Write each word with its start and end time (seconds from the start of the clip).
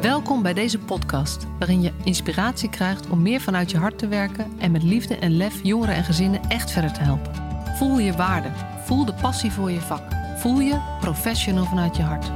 Welkom 0.00 0.42
bij 0.42 0.54
deze 0.54 0.78
podcast, 0.78 1.46
waarin 1.58 1.82
je 1.82 1.92
inspiratie 2.04 2.70
krijgt 2.70 3.08
om 3.08 3.22
meer 3.22 3.40
vanuit 3.40 3.70
je 3.70 3.78
hart 3.78 3.98
te 3.98 4.08
werken 4.08 4.58
en 4.58 4.70
met 4.70 4.82
liefde 4.82 5.16
en 5.16 5.36
lef 5.36 5.62
jongeren 5.62 5.94
en 5.94 6.04
gezinnen 6.04 6.40
echt 6.48 6.70
verder 6.70 6.92
te 6.92 7.00
helpen. 7.00 7.34
Voel 7.76 7.98
je 7.98 8.12
waarde, 8.12 8.50
voel 8.84 9.04
de 9.04 9.14
passie 9.14 9.52
voor 9.52 9.70
je 9.70 9.80
vak, 9.80 10.02
voel 10.36 10.60
je 10.60 10.96
professional 11.00 11.64
vanuit 11.64 11.96
je 11.96 12.02
hart. 12.02 12.30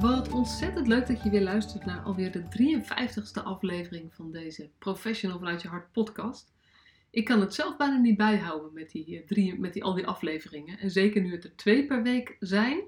Wat 0.00 0.30
ontzettend 0.30 0.86
leuk 0.86 1.06
dat 1.06 1.22
je 1.22 1.30
weer 1.30 1.42
luistert 1.42 1.84
naar 1.84 2.02
alweer 2.02 2.32
de 2.32 2.42
53ste 2.42 3.42
aflevering 3.44 4.14
van 4.14 4.30
deze 4.32 4.70
Professional 4.78 5.38
vanuit 5.38 5.62
je 5.62 5.68
hart 5.68 5.92
podcast. 5.92 6.55
Ik 7.16 7.24
kan 7.24 7.40
het 7.40 7.54
zelf 7.54 7.76
bijna 7.76 7.98
niet 7.98 8.16
bijhouden 8.16 8.72
met 8.72 8.90
die, 8.90 9.18
eh, 9.18 9.26
drie, 9.26 9.58
met 9.58 9.72
die, 9.72 9.84
al 9.84 9.94
die 9.94 10.06
afleveringen. 10.06 10.78
En 10.78 10.90
zeker 10.90 11.22
nu 11.22 11.32
het 11.32 11.44
er 11.44 11.56
twee 11.56 11.86
per 11.86 12.02
week 12.02 12.36
zijn. 12.40 12.80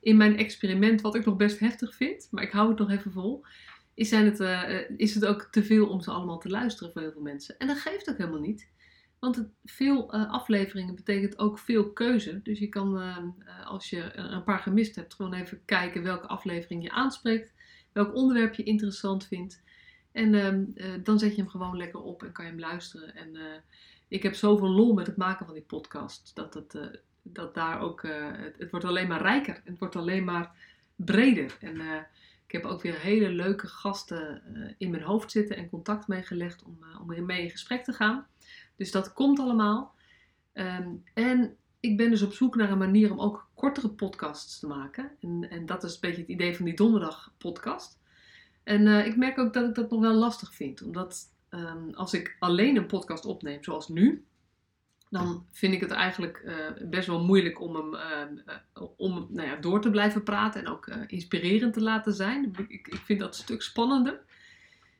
In 0.00 0.16
mijn 0.16 0.36
experiment, 0.36 1.00
wat 1.00 1.14
ik 1.14 1.24
nog 1.24 1.36
best 1.36 1.58
heftig 1.58 1.94
vind, 1.94 2.28
maar 2.30 2.42
ik 2.42 2.50
hou 2.50 2.68
het 2.68 2.78
nog 2.78 2.90
even 2.90 3.12
vol. 3.12 3.44
Is, 3.94 4.08
zijn 4.08 4.24
het, 4.24 4.40
uh, 4.40 4.90
is 4.96 5.14
het 5.14 5.24
ook 5.24 5.48
te 5.50 5.64
veel 5.64 5.86
om 5.86 6.00
ze 6.00 6.10
allemaal 6.10 6.38
te 6.38 6.48
luisteren 6.48 6.92
voor 6.92 7.02
heel 7.02 7.12
veel 7.12 7.22
mensen. 7.22 7.58
En 7.58 7.66
dat 7.66 7.78
geeft 7.78 8.10
ook 8.10 8.18
helemaal 8.18 8.40
niet. 8.40 8.70
Want 9.18 9.36
het, 9.36 9.48
veel 9.64 10.12
afleveringen 10.12 10.94
betekent 10.94 11.38
ook 11.38 11.58
veel 11.58 11.92
keuze. 11.92 12.40
Dus 12.42 12.58
je 12.58 12.68
kan, 12.68 13.02
als 13.64 13.90
je 13.90 14.16
een 14.16 14.44
paar 14.44 14.58
gemist 14.58 14.94
hebt, 14.94 15.14
gewoon 15.14 15.34
even 15.34 15.64
kijken 15.64 16.02
welke 16.02 16.26
aflevering 16.26 16.82
je 16.82 16.90
aanspreekt. 16.90 17.52
Welk 17.92 18.14
onderwerp 18.14 18.54
je 18.54 18.62
interessant 18.62 19.26
vindt. 19.26 19.62
En 20.14 20.34
uh, 20.74 20.94
dan 21.02 21.18
zet 21.18 21.34
je 21.34 21.40
hem 21.42 21.50
gewoon 21.50 21.76
lekker 21.76 22.00
op 22.00 22.22
en 22.22 22.32
kan 22.32 22.44
je 22.44 22.50
hem 22.50 22.60
luisteren. 22.60 23.14
En 23.14 23.34
uh, 23.34 23.42
ik 24.08 24.22
heb 24.22 24.34
zoveel 24.34 24.68
lol 24.68 24.94
met 24.94 25.06
het 25.06 25.16
maken 25.16 25.46
van 25.46 25.54
die 25.54 25.64
podcast. 25.64 26.30
Dat, 26.34 26.54
het, 26.54 26.74
uh, 26.74 26.82
dat 27.22 27.54
daar 27.54 27.80
ook, 27.80 28.02
het, 28.02 28.58
het, 28.58 28.70
wordt 28.70 28.86
alleen 28.86 29.08
maar 29.08 29.22
rijker. 29.22 29.60
Het 29.64 29.78
wordt 29.78 29.96
alleen 29.96 30.24
maar 30.24 30.56
breder. 30.96 31.56
En 31.60 31.80
ik 32.46 32.52
heb 32.52 32.64
ook 32.64 32.82
weer 32.82 32.98
hele 32.98 33.28
leuke 33.28 33.66
gasten 33.66 34.42
in 34.78 34.90
mijn 34.90 35.02
hoofd 35.02 35.30
zitten 35.30 35.56
en 35.56 35.68
contact 35.68 36.08
meegelegd 36.08 36.62
om, 36.62 36.78
om 37.00 37.24
mee 37.24 37.42
in 37.42 37.50
gesprek 37.50 37.84
te 37.84 37.92
gaan. 37.92 38.26
Dus 38.76 38.90
dat 38.90 39.12
komt 39.12 39.38
allemaal. 39.38 39.94
Um, 40.52 41.04
en 41.14 41.56
ik 41.80 41.96
ben 41.96 42.10
dus 42.10 42.22
op 42.22 42.32
zoek 42.32 42.56
naar 42.56 42.70
een 42.70 42.78
manier 42.78 43.12
om 43.12 43.20
ook 43.20 43.48
kortere 43.54 43.88
podcasts 43.88 44.58
te 44.58 44.66
maken. 44.66 45.10
En, 45.20 45.46
en 45.50 45.66
dat 45.66 45.84
is 45.84 45.94
een 45.94 46.00
beetje 46.00 46.20
het 46.20 46.30
idee 46.30 46.56
van 46.56 46.64
die 46.64 46.76
donderdag 46.76 47.34
podcast. 47.38 47.98
En 48.64 48.86
uh, 48.86 49.06
ik 49.06 49.16
merk 49.16 49.38
ook 49.38 49.52
dat 49.52 49.68
ik 49.68 49.74
dat 49.74 49.90
nog 49.90 50.00
wel 50.00 50.14
lastig 50.14 50.54
vind. 50.54 50.82
Omdat 50.82 51.32
um, 51.50 51.94
als 51.94 52.14
ik 52.14 52.36
alleen 52.38 52.76
een 52.76 52.86
podcast 52.86 53.24
opneem, 53.24 53.64
zoals 53.64 53.88
nu, 53.88 54.24
dan 55.10 55.46
vind 55.52 55.74
ik 55.74 55.80
het 55.80 55.90
eigenlijk 55.90 56.42
uh, 56.44 56.88
best 56.88 57.06
wel 57.06 57.24
moeilijk 57.24 57.60
om 57.60 57.74
hem 57.74 57.94
uh, 57.94 58.82
om, 58.96 59.26
nou 59.30 59.48
ja, 59.48 59.56
door 59.56 59.80
te 59.80 59.90
blijven 59.90 60.22
praten 60.22 60.60
en 60.60 60.68
ook 60.68 60.86
inspirerend 61.06 61.72
te 61.72 61.80
laten 61.80 62.14
zijn. 62.14 62.54
Ik, 62.68 62.88
ik 62.88 63.00
vind 63.04 63.20
dat 63.20 63.28
een 63.28 63.42
stuk 63.42 63.62
spannender. 63.62 64.20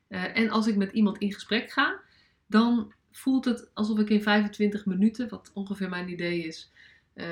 en 0.09 0.51
als 0.51 0.67
ik 0.67 0.77
met 0.77 0.93
iemand 0.93 1.19
in 1.19 1.33
gesprek 1.33 1.71
ga, 1.71 2.01
dan 2.47 2.93
voelt 3.11 3.45
het 3.45 3.71
alsof 3.75 3.99
ik 3.99 4.11
in 4.11 4.23
25 4.23 4.87
minuten, 4.87 5.29
wat 5.29 5.51
ongeveer 5.55 5.89
mijn 5.89 6.09
idee 6.09 6.45
is, 6.45 6.73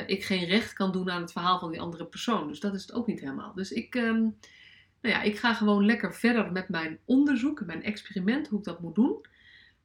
ik 0.07 0.25
geen 0.25 0.45
recht 0.45 0.73
kan 0.73 0.93
doen 0.93 1.11
aan 1.11 1.21
het 1.21 1.33
verhaal 1.33 1.59
van 1.59 1.71
die 1.71 1.81
andere 1.81 2.07
persoon. 2.07 2.49
Dus 2.49 2.61
dat 2.61 2.75
is 2.75 2.83
het 2.83 2.93
ook 2.93 3.07
niet 3.07 3.21
helemaal. 3.21 3.55
Dus 3.55 3.73
ik. 3.73 3.95
Um, 3.95 4.37
nou 5.03 5.15
ja, 5.15 5.23
ik 5.23 5.39
ga 5.39 5.55
gewoon 5.55 5.85
lekker 5.85 6.15
verder 6.15 6.53
met 6.53 6.69
mijn 6.69 6.99
onderzoek, 7.05 7.65
mijn 7.65 7.83
experiment, 7.83 8.49
hoe 8.49 8.59
ik 8.59 8.65
dat 8.65 8.81
moet 8.81 8.95
doen. 8.95 9.27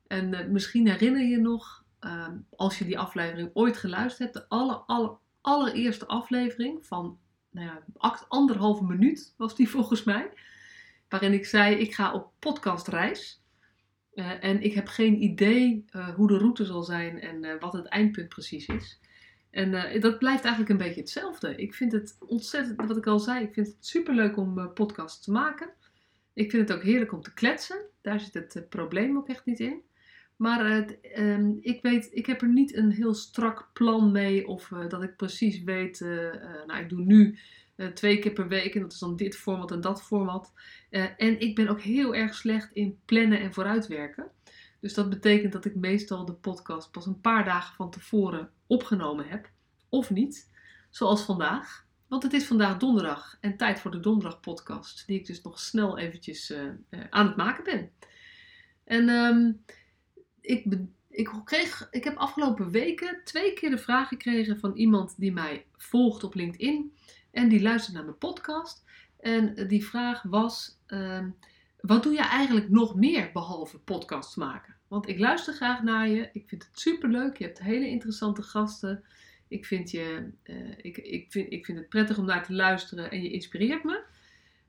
En 0.07 0.33
uh, 0.33 0.47
misschien 0.47 0.87
herinner 0.87 1.23
je 1.23 1.37
nog, 1.37 1.83
uh, 2.01 2.27
als 2.55 2.77
je 2.77 2.85
die 2.85 2.99
aflevering 2.99 3.49
ooit 3.53 3.77
geluisterd 3.77 4.19
hebt, 4.19 4.33
de 4.33 4.55
aller, 4.55 4.75
aller, 4.75 5.17
allereerste 5.41 6.07
aflevering 6.07 6.85
van 6.85 7.19
nou 7.51 7.67
ja, 7.67 7.83
anderhalve 8.27 8.83
minuut 8.83 9.33
was 9.37 9.55
die 9.55 9.69
volgens 9.77 10.03
mij. 10.03 10.29
Waarin 11.09 11.33
ik 11.33 11.45
zei, 11.45 11.75
ik 11.75 11.93
ga 11.93 12.13
op 12.13 12.31
podcastreis. 12.39 13.41
Uh, 14.13 14.43
en 14.43 14.61
ik 14.61 14.73
heb 14.73 14.87
geen 14.87 15.23
idee 15.23 15.85
uh, 15.91 16.09
hoe 16.09 16.27
de 16.27 16.37
route 16.37 16.65
zal 16.65 16.83
zijn 16.83 17.21
en 17.21 17.59
wat 17.59 17.73
het 17.73 17.85
eindpunt 17.85 18.29
precies 18.29 18.65
is. 18.65 18.99
En 19.57 19.73
uh, 19.73 20.01
dat 20.01 20.19
blijft 20.19 20.43
eigenlijk 20.43 20.69
een 20.69 20.87
beetje 20.87 21.01
hetzelfde. 21.01 21.55
Ik 21.55 21.73
vind 21.73 21.91
het 21.91 22.17
ontzettend, 22.19 22.87
wat 22.87 22.97
ik 22.97 23.07
al 23.07 23.19
zei, 23.19 23.43
ik 23.43 23.53
vind 23.53 23.67
het 23.67 23.75
superleuk 23.79 24.37
om 24.37 24.57
uh, 24.57 24.73
podcasts 24.73 25.23
te 25.23 25.31
maken. 25.31 25.69
Ik 26.33 26.51
vind 26.51 26.67
het 26.67 26.77
ook 26.77 26.83
heerlijk 26.83 27.13
om 27.13 27.21
te 27.21 27.33
kletsen. 27.33 27.77
Daar 28.01 28.19
zit 28.19 28.33
het 28.33 28.55
uh, 28.55 28.63
probleem 28.69 29.17
ook 29.17 29.29
echt 29.29 29.45
niet 29.45 29.59
in. 29.59 29.81
Maar 30.35 30.87
um, 31.17 31.57
ik 31.61 31.81
weet, 31.81 32.09
ik 32.11 32.25
heb 32.25 32.41
er 32.41 32.47
niet 32.47 32.75
een 32.75 32.91
heel 32.91 33.13
strak 33.13 33.69
plan 33.73 34.11
mee 34.11 34.47
of 34.47 34.71
dat 34.87 35.03
ik 35.03 35.15
precies 35.15 35.63
weet, 35.63 35.99
nou 36.67 36.81
ik 36.81 36.89
doe 36.89 37.01
nu 37.01 37.37
twee 37.93 38.19
keer 38.19 38.31
per 38.31 38.47
week 38.47 38.75
en 38.75 38.81
dat 38.81 38.93
is 38.93 38.99
dan 38.99 39.15
dit 39.15 39.35
format 39.37 39.71
en 39.71 39.81
dat 39.81 40.03
format. 40.03 40.53
en 41.17 41.39
ik 41.39 41.55
ben 41.55 41.67
ook 41.67 41.81
heel 41.81 42.15
erg 42.15 42.35
slecht 42.35 42.71
in 42.73 42.99
plannen 43.05 43.39
en 43.39 43.53
vooruitwerken. 43.53 44.27
Dus 44.79 44.93
dat 44.93 45.09
betekent 45.09 45.53
dat 45.53 45.65
ik 45.65 45.75
meestal 45.75 46.25
de 46.25 46.33
podcast 46.33 46.91
pas 46.91 47.05
een 47.05 47.21
paar 47.21 47.45
dagen 47.45 47.75
van 47.75 47.91
tevoren 47.91 48.49
opgenomen 48.67 49.27
heb. 49.27 49.49
Of 49.89 50.09
niet, 50.09 50.49
zoals 50.89 51.21
vandaag. 51.21 51.85
Want 52.07 52.23
het 52.23 52.33
is 52.33 52.45
vandaag 52.45 52.77
donderdag 52.77 53.37
en 53.41 53.57
tijd 53.57 53.79
voor 53.79 53.91
de 53.91 53.99
donderdag 53.99 54.39
podcast. 54.39 55.07
Die 55.07 55.19
ik 55.19 55.25
dus 55.25 55.41
nog 55.41 55.59
snel 55.59 55.97
eventjes 55.97 56.51
uh, 56.51 56.63
uh, 56.89 57.03
aan 57.09 57.27
het 57.27 57.35
maken 57.35 57.63
ben. 57.63 57.91
En 58.83 59.09
um, 59.09 59.63
ik, 60.41 60.77
ik, 61.09 61.41
kreeg, 61.43 61.87
ik 61.91 62.03
heb 62.03 62.17
afgelopen 62.17 62.71
weken 62.71 63.21
twee 63.23 63.53
keer 63.53 63.69
de 63.69 63.77
vraag 63.77 64.07
gekregen 64.07 64.59
van 64.59 64.75
iemand 64.75 65.19
die 65.19 65.31
mij 65.31 65.65
volgt 65.77 66.23
op 66.23 66.33
LinkedIn. 66.33 66.93
En 67.31 67.49
die 67.49 67.61
luistert 67.61 67.95
naar 67.95 68.05
mijn 68.05 68.17
podcast. 68.17 68.83
En 69.19 69.67
die 69.67 69.85
vraag 69.85 70.21
was... 70.23 70.79
Um, 70.87 71.35
wat 71.81 72.03
doe 72.03 72.13
je 72.13 72.21
eigenlijk 72.21 72.69
nog 72.69 72.95
meer 72.95 73.29
behalve 73.33 73.79
podcasts 73.79 74.35
maken? 74.35 74.76
Want 74.87 75.07
ik 75.07 75.19
luister 75.19 75.53
graag 75.53 75.83
naar 75.83 76.07
je. 76.07 76.29
Ik 76.33 76.47
vind 76.47 76.63
het 76.63 76.79
superleuk. 76.79 77.37
Je 77.37 77.43
hebt 77.43 77.59
hele 77.59 77.87
interessante 77.87 78.41
gasten. 78.41 79.03
Ik 79.47 79.65
vind, 79.65 79.91
je, 79.91 80.31
uh, 80.43 80.71
ik, 80.81 80.97
ik, 80.97 81.31
vind, 81.31 81.51
ik 81.51 81.65
vind 81.65 81.77
het 81.77 81.89
prettig 81.89 82.17
om 82.17 82.25
naar 82.25 82.45
te 82.45 82.53
luisteren 82.53 83.11
en 83.11 83.23
je 83.23 83.31
inspireert 83.31 83.83
me. 83.83 84.03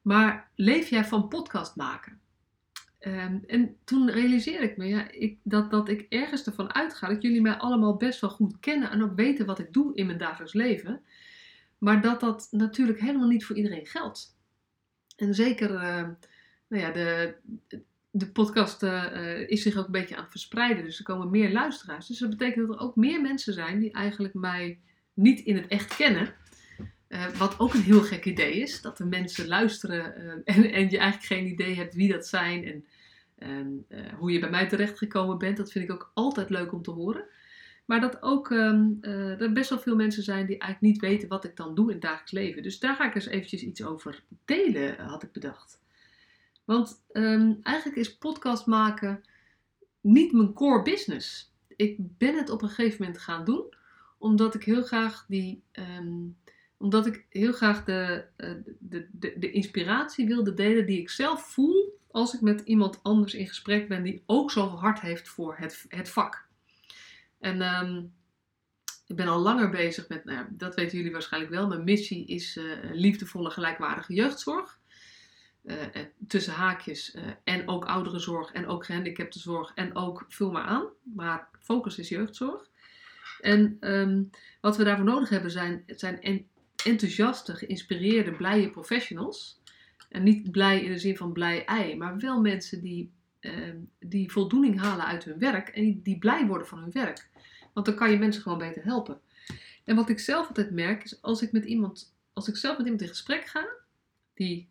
Maar 0.02 0.50
leef 0.54 0.88
jij 0.88 1.04
van 1.04 1.28
podcast 1.28 1.76
maken? 1.76 2.20
Um, 3.00 3.44
en 3.46 3.76
toen 3.84 4.10
realiseerde 4.10 4.64
ik 4.64 4.76
me 4.76 4.86
ja, 4.86 5.10
ik, 5.10 5.38
dat, 5.42 5.70
dat 5.70 5.88
ik 5.88 6.06
ergens 6.08 6.46
ervan 6.46 6.74
uitga 6.74 7.08
dat 7.08 7.22
jullie 7.22 7.40
mij 7.40 7.56
allemaal 7.56 7.96
best 7.96 8.20
wel 8.20 8.30
goed 8.30 8.60
kennen 8.60 8.90
en 8.90 9.02
ook 9.02 9.16
weten 9.16 9.46
wat 9.46 9.58
ik 9.58 9.72
doe 9.72 9.94
in 9.94 10.06
mijn 10.06 10.18
dagelijks 10.18 10.52
leven. 10.52 11.02
Maar 11.78 12.00
dat 12.02 12.20
dat 12.20 12.48
natuurlijk 12.50 13.00
helemaal 13.00 13.28
niet 13.28 13.44
voor 13.44 13.56
iedereen 13.56 13.86
geldt. 13.86 14.36
En 15.16 15.34
zeker 15.34 15.70
uh, 15.70 16.08
nou 16.68 16.82
ja, 16.82 16.90
de, 16.90 17.34
de 18.18 18.30
podcast 18.30 18.82
uh, 18.82 19.48
is 19.48 19.62
zich 19.62 19.76
ook 19.76 19.86
een 19.86 19.92
beetje 19.92 20.16
aan 20.16 20.22
het 20.22 20.30
verspreiden. 20.30 20.84
Dus 20.84 20.98
er 20.98 21.04
komen 21.04 21.30
meer 21.30 21.52
luisteraars. 21.52 22.06
Dus 22.06 22.18
dat 22.18 22.30
betekent 22.30 22.66
dat 22.66 22.76
er 22.76 22.82
ook 22.82 22.96
meer 22.96 23.20
mensen 23.20 23.52
zijn 23.52 23.78
die 23.78 23.92
eigenlijk 23.92 24.34
mij 24.34 24.78
niet 25.14 25.40
in 25.40 25.56
het 25.56 25.66
echt 25.66 25.96
kennen. 25.96 26.34
Uh, 27.08 27.26
wat 27.26 27.58
ook 27.58 27.74
een 27.74 27.82
heel 27.82 28.02
gek 28.02 28.24
idee 28.24 28.60
is. 28.60 28.80
Dat 28.80 28.96
de 28.96 29.04
mensen 29.04 29.48
luisteren 29.48 30.14
en, 30.44 30.72
en 30.72 30.90
je 30.90 30.98
eigenlijk 30.98 31.24
geen 31.24 31.46
idee 31.46 31.74
hebt 31.74 31.94
wie 31.94 32.12
dat 32.12 32.26
zijn. 32.26 32.64
En, 32.64 32.84
hoe 34.16 34.32
je 34.32 34.38
bij 34.38 34.50
mij 34.50 34.68
terechtgekomen 34.68 35.38
bent. 35.38 35.56
Dat 35.56 35.72
vind 35.72 35.84
ik 35.84 35.92
ook 35.92 36.10
altijd 36.14 36.50
leuk 36.50 36.72
om 36.72 36.82
te 36.82 36.90
horen. 36.90 37.24
Maar 37.84 38.00
dat 38.00 38.22
ook 38.22 38.50
um, 38.50 38.98
er 39.00 39.52
best 39.52 39.70
wel 39.70 39.78
veel 39.78 39.96
mensen 39.96 40.22
zijn 40.22 40.46
die 40.46 40.58
eigenlijk 40.58 40.92
niet 40.92 41.10
weten 41.10 41.28
wat 41.28 41.44
ik 41.44 41.56
dan 41.56 41.74
doe 41.74 41.86
in 41.86 41.92
het 41.92 42.02
dagelijks 42.02 42.32
leven. 42.32 42.62
Dus 42.62 42.78
daar 42.78 42.94
ga 42.94 43.06
ik 43.06 43.14
eens 43.14 43.26
eventjes 43.26 43.62
iets 43.62 43.84
over 43.84 44.22
delen, 44.44 44.98
had 44.98 45.22
ik 45.22 45.32
bedacht. 45.32 45.80
Want 46.68 47.02
um, 47.12 47.58
eigenlijk 47.62 47.98
is 47.98 48.16
podcast 48.16 48.66
maken 48.66 49.24
niet 50.00 50.32
mijn 50.32 50.52
core 50.52 50.82
business. 50.82 51.54
Ik 51.76 51.96
ben 51.98 52.36
het 52.36 52.50
op 52.50 52.62
een 52.62 52.68
gegeven 52.68 53.04
moment 53.04 53.22
gaan 53.22 53.44
doen, 53.44 53.74
omdat 54.18 54.54
ik 54.54 54.64
heel 54.64 54.82
graag 54.82 55.24
die. 55.28 55.62
Um, 55.72 56.36
omdat 56.76 57.06
ik 57.06 57.26
heel 57.28 57.52
graag 57.52 57.84
de, 57.84 58.24
uh, 58.36 58.50
de, 58.78 59.08
de, 59.10 59.34
de 59.38 59.50
inspiratie 59.50 60.26
wilde 60.26 60.54
delen 60.54 60.86
die 60.86 61.00
ik 61.00 61.10
zelf 61.10 61.42
voel 61.42 61.98
als 62.10 62.34
ik 62.34 62.40
met 62.40 62.60
iemand 62.60 63.02
anders 63.02 63.34
in 63.34 63.48
gesprek 63.48 63.88
ben 63.88 64.02
die 64.02 64.22
ook 64.26 64.50
zoveel 64.50 64.78
hart 64.78 65.00
heeft 65.00 65.28
voor 65.28 65.56
het, 65.58 65.84
het 65.88 66.08
vak. 66.08 66.46
En 67.38 67.62
um, 67.62 68.12
ik 69.06 69.16
ben 69.16 69.28
al 69.28 69.40
langer 69.40 69.70
bezig 69.70 70.08
met, 70.08 70.24
nou 70.24 70.46
dat 70.50 70.74
weten 70.74 70.96
jullie 70.96 71.12
waarschijnlijk 71.12 71.52
wel, 71.52 71.68
mijn 71.68 71.84
missie 71.84 72.26
is 72.26 72.56
uh, 72.56 72.64
liefdevolle 72.92 73.50
gelijkwaardige 73.50 74.14
jeugdzorg. 74.14 74.78
Uh, 75.68 75.74
tussen 76.26 76.52
haakjes 76.52 77.14
uh, 77.14 77.22
en 77.44 77.68
ook 77.68 77.84
ouderenzorg 77.84 78.52
en 78.52 78.66
ook 78.66 78.84
gehandicaptenzorg 78.84 79.72
en 79.74 79.96
ook 79.96 80.24
vul 80.28 80.50
maar 80.50 80.62
aan. 80.62 80.86
Maar 81.02 81.48
focus 81.60 81.98
is 81.98 82.08
jeugdzorg. 82.08 82.68
En 83.40 83.76
um, 83.80 84.30
wat 84.60 84.76
we 84.76 84.84
daarvoor 84.84 85.04
nodig 85.04 85.28
hebben 85.28 85.50
zijn, 85.50 85.82
zijn 85.86 86.46
enthousiaste, 86.84 87.54
geïnspireerde, 87.54 88.32
blije 88.32 88.70
professionals. 88.70 89.60
En 90.08 90.22
niet 90.22 90.50
blij 90.50 90.82
in 90.82 90.92
de 90.92 90.98
zin 90.98 91.16
van 91.16 91.32
blij 91.32 91.64
ei, 91.64 91.96
maar 91.96 92.18
wel 92.18 92.40
mensen 92.40 92.80
die, 92.80 93.12
uh, 93.40 93.74
die 93.98 94.32
voldoening 94.32 94.80
halen 94.80 95.06
uit 95.06 95.24
hun 95.24 95.38
werk 95.38 95.68
en 95.68 95.82
die, 95.82 96.00
die 96.02 96.18
blij 96.18 96.46
worden 96.46 96.66
van 96.66 96.78
hun 96.78 96.92
werk. 96.92 97.28
Want 97.72 97.86
dan 97.86 97.94
kan 97.94 98.10
je 98.10 98.18
mensen 98.18 98.42
gewoon 98.42 98.58
beter 98.58 98.84
helpen. 98.84 99.20
En 99.84 99.96
wat 99.96 100.08
ik 100.08 100.18
zelf 100.18 100.48
altijd 100.48 100.70
merk 100.70 101.04
is 101.04 101.22
als 101.22 101.42
ik 101.42 101.52
met 101.52 101.64
iemand, 101.64 102.14
als 102.32 102.48
ik 102.48 102.56
zelf 102.56 102.76
met 102.76 102.86
iemand 102.86 103.02
in 103.02 103.08
gesprek 103.08 103.46
ga, 103.46 103.68
die 104.34 104.68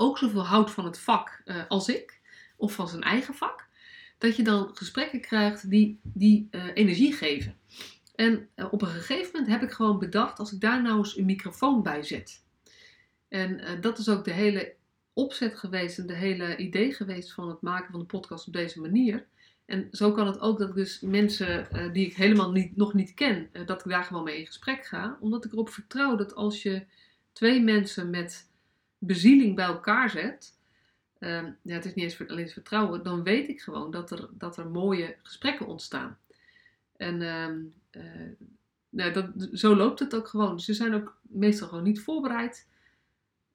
ook 0.00 0.18
zoveel 0.18 0.46
houdt 0.46 0.70
van 0.70 0.84
het 0.84 0.98
vak 0.98 1.42
uh, 1.44 1.62
als 1.68 1.88
ik, 1.88 2.20
of 2.56 2.72
van 2.72 2.88
zijn 2.88 3.02
eigen 3.02 3.34
vak, 3.34 3.68
dat 4.18 4.36
je 4.36 4.42
dan 4.42 4.70
gesprekken 4.74 5.20
krijgt 5.20 5.70
die, 5.70 6.00
die 6.02 6.48
uh, 6.50 6.64
energie 6.74 7.12
geven. 7.12 7.56
En 8.14 8.48
uh, 8.56 8.72
op 8.72 8.82
een 8.82 8.88
gegeven 8.88 9.30
moment 9.32 9.50
heb 9.50 9.62
ik 9.62 9.70
gewoon 9.70 9.98
bedacht, 9.98 10.38
als 10.38 10.52
ik 10.52 10.60
daar 10.60 10.82
nou 10.82 10.98
eens 10.98 11.16
een 11.16 11.24
microfoon 11.24 11.82
bij 11.82 12.02
zet. 12.02 12.44
En 13.28 13.80
dat 13.80 13.98
is 13.98 14.08
ook 14.08 14.24
de 14.24 14.32
hele 14.32 14.74
opzet 15.12 15.58
geweest 15.58 15.98
en 15.98 16.06
de 16.06 16.14
hele 16.14 16.56
idee 16.56 16.94
geweest 16.94 17.32
van 17.32 17.48
het 17.48 17.60
maken 17.60 17.90
van 17.90 18.00
de 18.00 18.06
podcast 18.06 18.46
op 18.46 18.52
deze 18.52 18.80
manier. 18.80 19.26
En 19.64 19.88
zo 19.92 20.12
kan 20.12 20.26
het 20.26 20.40
ook 20.40 20.58
dat 20.58 20.74
dus 20.74 21.00
mensen 21.00 21.68
die 21.92 22.06
ik 22.06 22.16
helemaal 22.16 22.50
niet, 22.52 22.76
nog 22.76 22.94
niet 22.94 23.14
ken, 23.14 23.50
dat 23.66 23.84
ik 23.84 23.90
daar 23.90 24.04
gewoon 24.04 24.24
mee 24.24 24.38
in 24.38 24.46
gesprek 24.46 24.86
ga. 24.86 25.18
Omdat 25.20 25.44
ik 25.44 25.52
erop 25.52 25.70
vertrouw 25.70 26.16
dat 26.16 26.34
als 26.34 26.62
je 26.62 26.84
twee 27.32 27.60
mensen 27.60 28.10
met 28.10 28.49
bezieling 29.00 29.54
bij 29.54 29.64
elkaar 29.64 30.10
zet, 30.10 30.58
uh, 31.18 31.42
ja, 31.62 31.74
het 31.74 31.84
is 31.84 31.94
niet 31.94 32.04
eens 32.04 32.28
alleen 32.30 32.48
vertrouwen, 32.48 33.02
dan 33.02 33.22
weet 33.22 33.48
ik 33.48 33.60
gewoon 33.60 33.90
dat 33.90 34.10
er, 34.10 34.28
dat 34.32 34.56
er 34.56 34.66
mooie 34.66 35.16
gesprekken 35.22 35.66
ontstaan. 35.66 36.18
En 36.96 37.22
ehm, 37.22 37.58
nou, 38.90 39.12
dat, 39.12 39.26
zo 39.52 39.76
loopt 39.76 39.98
het 39.98 40.14
ook 40.14 40.28
gewoon. 40.28 40.60
Ze 40.60 40.74
zijn 40.74 40.94
ook 40.94 41.18
meestal 41.22 41.68
gewoon 41.68 41.84
niet 41.84 42.00
voorbereid. 42.00 42.68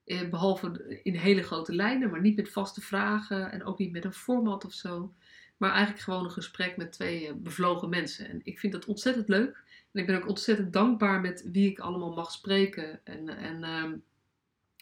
Eh, 0.05 0.29
behalve 0.29 0.99
in 1.03 1.15
hele 1.15 1.43
grote 1.43 1.75
lijnen, 1.75 2.09
maar 2.09 2.21
niet 2.21 2.35
met 2.35 2.51
vaste 2.51 2.81
vragen 2.81 3.51
en 3.51 3.63
ook 3.63 3.77
niet 3.77 3.91
met 3.91 4.05
een 4.05 4.13
format 4.13 4.65
of 4.65 4.73
zo. 4.73 5.13
Maar 5.57 5.71
eigenlijk 5.71 6.03
gewoon 6.03 6.23
een 6.23 6.31
gesprek 6.31 6.77
met 6.77 6.91
twee 6.91 7.27
eh, 7.27 7.33
bevlogen 7.35 7.89
mensen. 7.89 8.29
En 8.29 8.39
ik 8.43 8.59
vind 8.59 8.73
dat 8.73 8.85
ontzettend 8.85 9.29
leuk. 9.29 9.63
En 9.91 10.01
ik 10.01 10.07
ben 10.07 10.17
ook 10.17 10.27
ontzettend 10.27 10.73
dankbaar 10.73 11.21
met 11.21 11.49
wie 11.51 11.69
ik 11.69 11.79
allemaal 11.79 12.13
mag 12.13 12.31
spreken. 12.31 12.99
En, 13.03 13.29
en 13.29 13.63
ehm, 13.63 13.93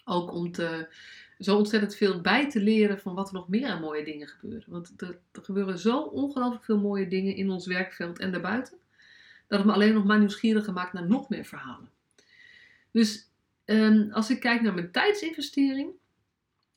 ook 0.05 0.31
om 0.31 0.51
te, 0.51 0.87
zo 1.39 1.57
ontzettend 1.57 1.95
veel 1.95 2.21
bij 2.21 2.49
te 2.49 2.59
leren 2.61 2.99
van 2.99 3.15
wat 3.15 3.27
er 3.27 3.33
nog 3.33 3.49
meer 3.49 3.67
aan 3.67 3.81
mooie 3.81 4.03
dingen 4.03 4.27
gebeuren. 4.27 4.71
Want 4.71 4.93
er, 4.97 5.19
er 5.31 5.43
gebeuren 5.43 5.79
zo 5.79 6.01
ongelooflijk 6.01 6.63
veel 6.63 6.79
mooie 6.79 7.07
dingen 7.07 7.35
in 7.35 7.49
ons 7.49 7.67
werkveld 7.67 8.19
en 8.19 8.31
daarbuiten. 8.31 8.77
Dat 9.47 9.57
het 9.57 9.67
me 9.67 9.73
alleen 9.73 9.93
nog 9.93 10.03
maar 10.03 10.19
nieuwsgierig 10.19 10.71
maakt 10.71 10.93
naar 10.93 11.07
nog 11.07 11.29
meer 11.29 11.45
verhalen. 11.45 11.89
Dus 12.91 13.29
um, 13.65 14.11
als 14.11 14.29
ik 14.29 14.39
kijk 14.39 14.61
naar 14.61 14.73
mijn 14.73 14.91
tijdsinvestering, 14.91 15.91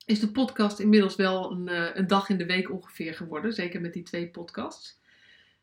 is 0.04 0.20
de 0.20 0.30
podcast 0.30 0.78
inmiddels 0.78 1.16
wel 1.16 1.50
een, 1.50 1.68
uh, 1.68 1.94
een, 1.94 2.06
dag 2.06 2.28
in 2.28 2.38
de 2.38 2.46
week 2.46 2.70
ongeveer 2.70 3.14
geworden. 3.14 3.52
Zeker 3.52 3.80
met 3.80 3.92
die 3.92 4.02
twee 4.02 4.28
podcasts. 4.28 4.98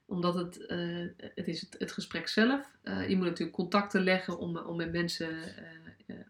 Omdat 0.05 0.33
het, 0.33 0.65
uh, 0.67 1.07
het 1.17 1.47
is 1.47 1.61
het, 1.61 1.75
het, 1.77 1.91
gesprek 1.91 2.27
zelf. 2.27 2.71
Uh, 2.83 3.09
je 3.09 3.15
moet 3.15 3.25
natuurlijk 3.25 3.57
contacten 3.57 4.03
leggen 4.03 4.37
om, 4.37 4.57
om 4.57 4.75
met 4.75 4.91
mensen 4.91 5.29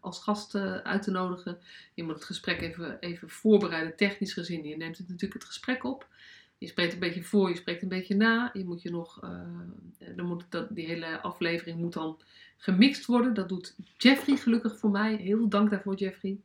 als 0.00 0.18
gast 0.18 0.54
uit 0.82 1.02
te 1.02 1.10
nodigen. 1.10 1.58
Je 1.94 2.02
moet 2.02 2.14
het 2.14 2.24
gesprek 2.24 2.60
even, 2.60 2.98
even 3.00 3.30
voorbereiden, 3.30 3.96
technisch 3.96 4.32
gezien. 4.32 4.66
Je 4.66 4.76
neemt 4.76 4.98
het 4.98 5.08
natuurlijk 5.08 5.40
het 5.40 5.44
gesprek 5.44 5.84
op. 5.84 6.08
Je 6.58 6.66
spreekt 6.66 6.92
een 6.92 6.98
beetje 6.98 7.22
voor, 7.22 7.48
je 7.48 7.56
spreekt 7.56 7.82
een 7.82 7.88
beetje 7.88 8.16
na. 8.16 8.50
Je 8.52 8.64
moet 8.64 8.82
je 8.82 8.90
nog, 8.90 9.20
dan 10.16 10.26
moet 10.26 10.44
dat, 10.48 10.66
die 10.70 10.86
hele 10.86 11.20
aflevering 11.20 11.78
moet 11.78 11.92
dan 11.92 12.20
gemixt 12.56 13.06
worden. 13.06 13.34
Dat 13.34 13.48
doet 13.48 13.74
Jeffrey 13.96 14.36
gelukkig 14.36 14.78
voor 14.78 14.90
mij. 14.90 15.16
Heel 15.16 15.36
veel 15.36 15.48
dank 15.48 15.70
daarvoor, 15.70 15.94
Jeffrey. 15.94 16.38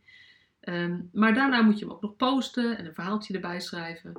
Um, 0.62 1.10
maar 1.14 1.34
daarna 1.34 1.62
moet 1.62 1.80
je 1.80 1.86
hem 1.86 1.94
ook 1.94 2.02
nog 2.02 2.16
posten 2.16 2.78
en 2.78 2.86
een 2.86 2.94
verhaaltje 2.94 3.34
erbij 3.34 3.60
schrijven. 3.60 4.14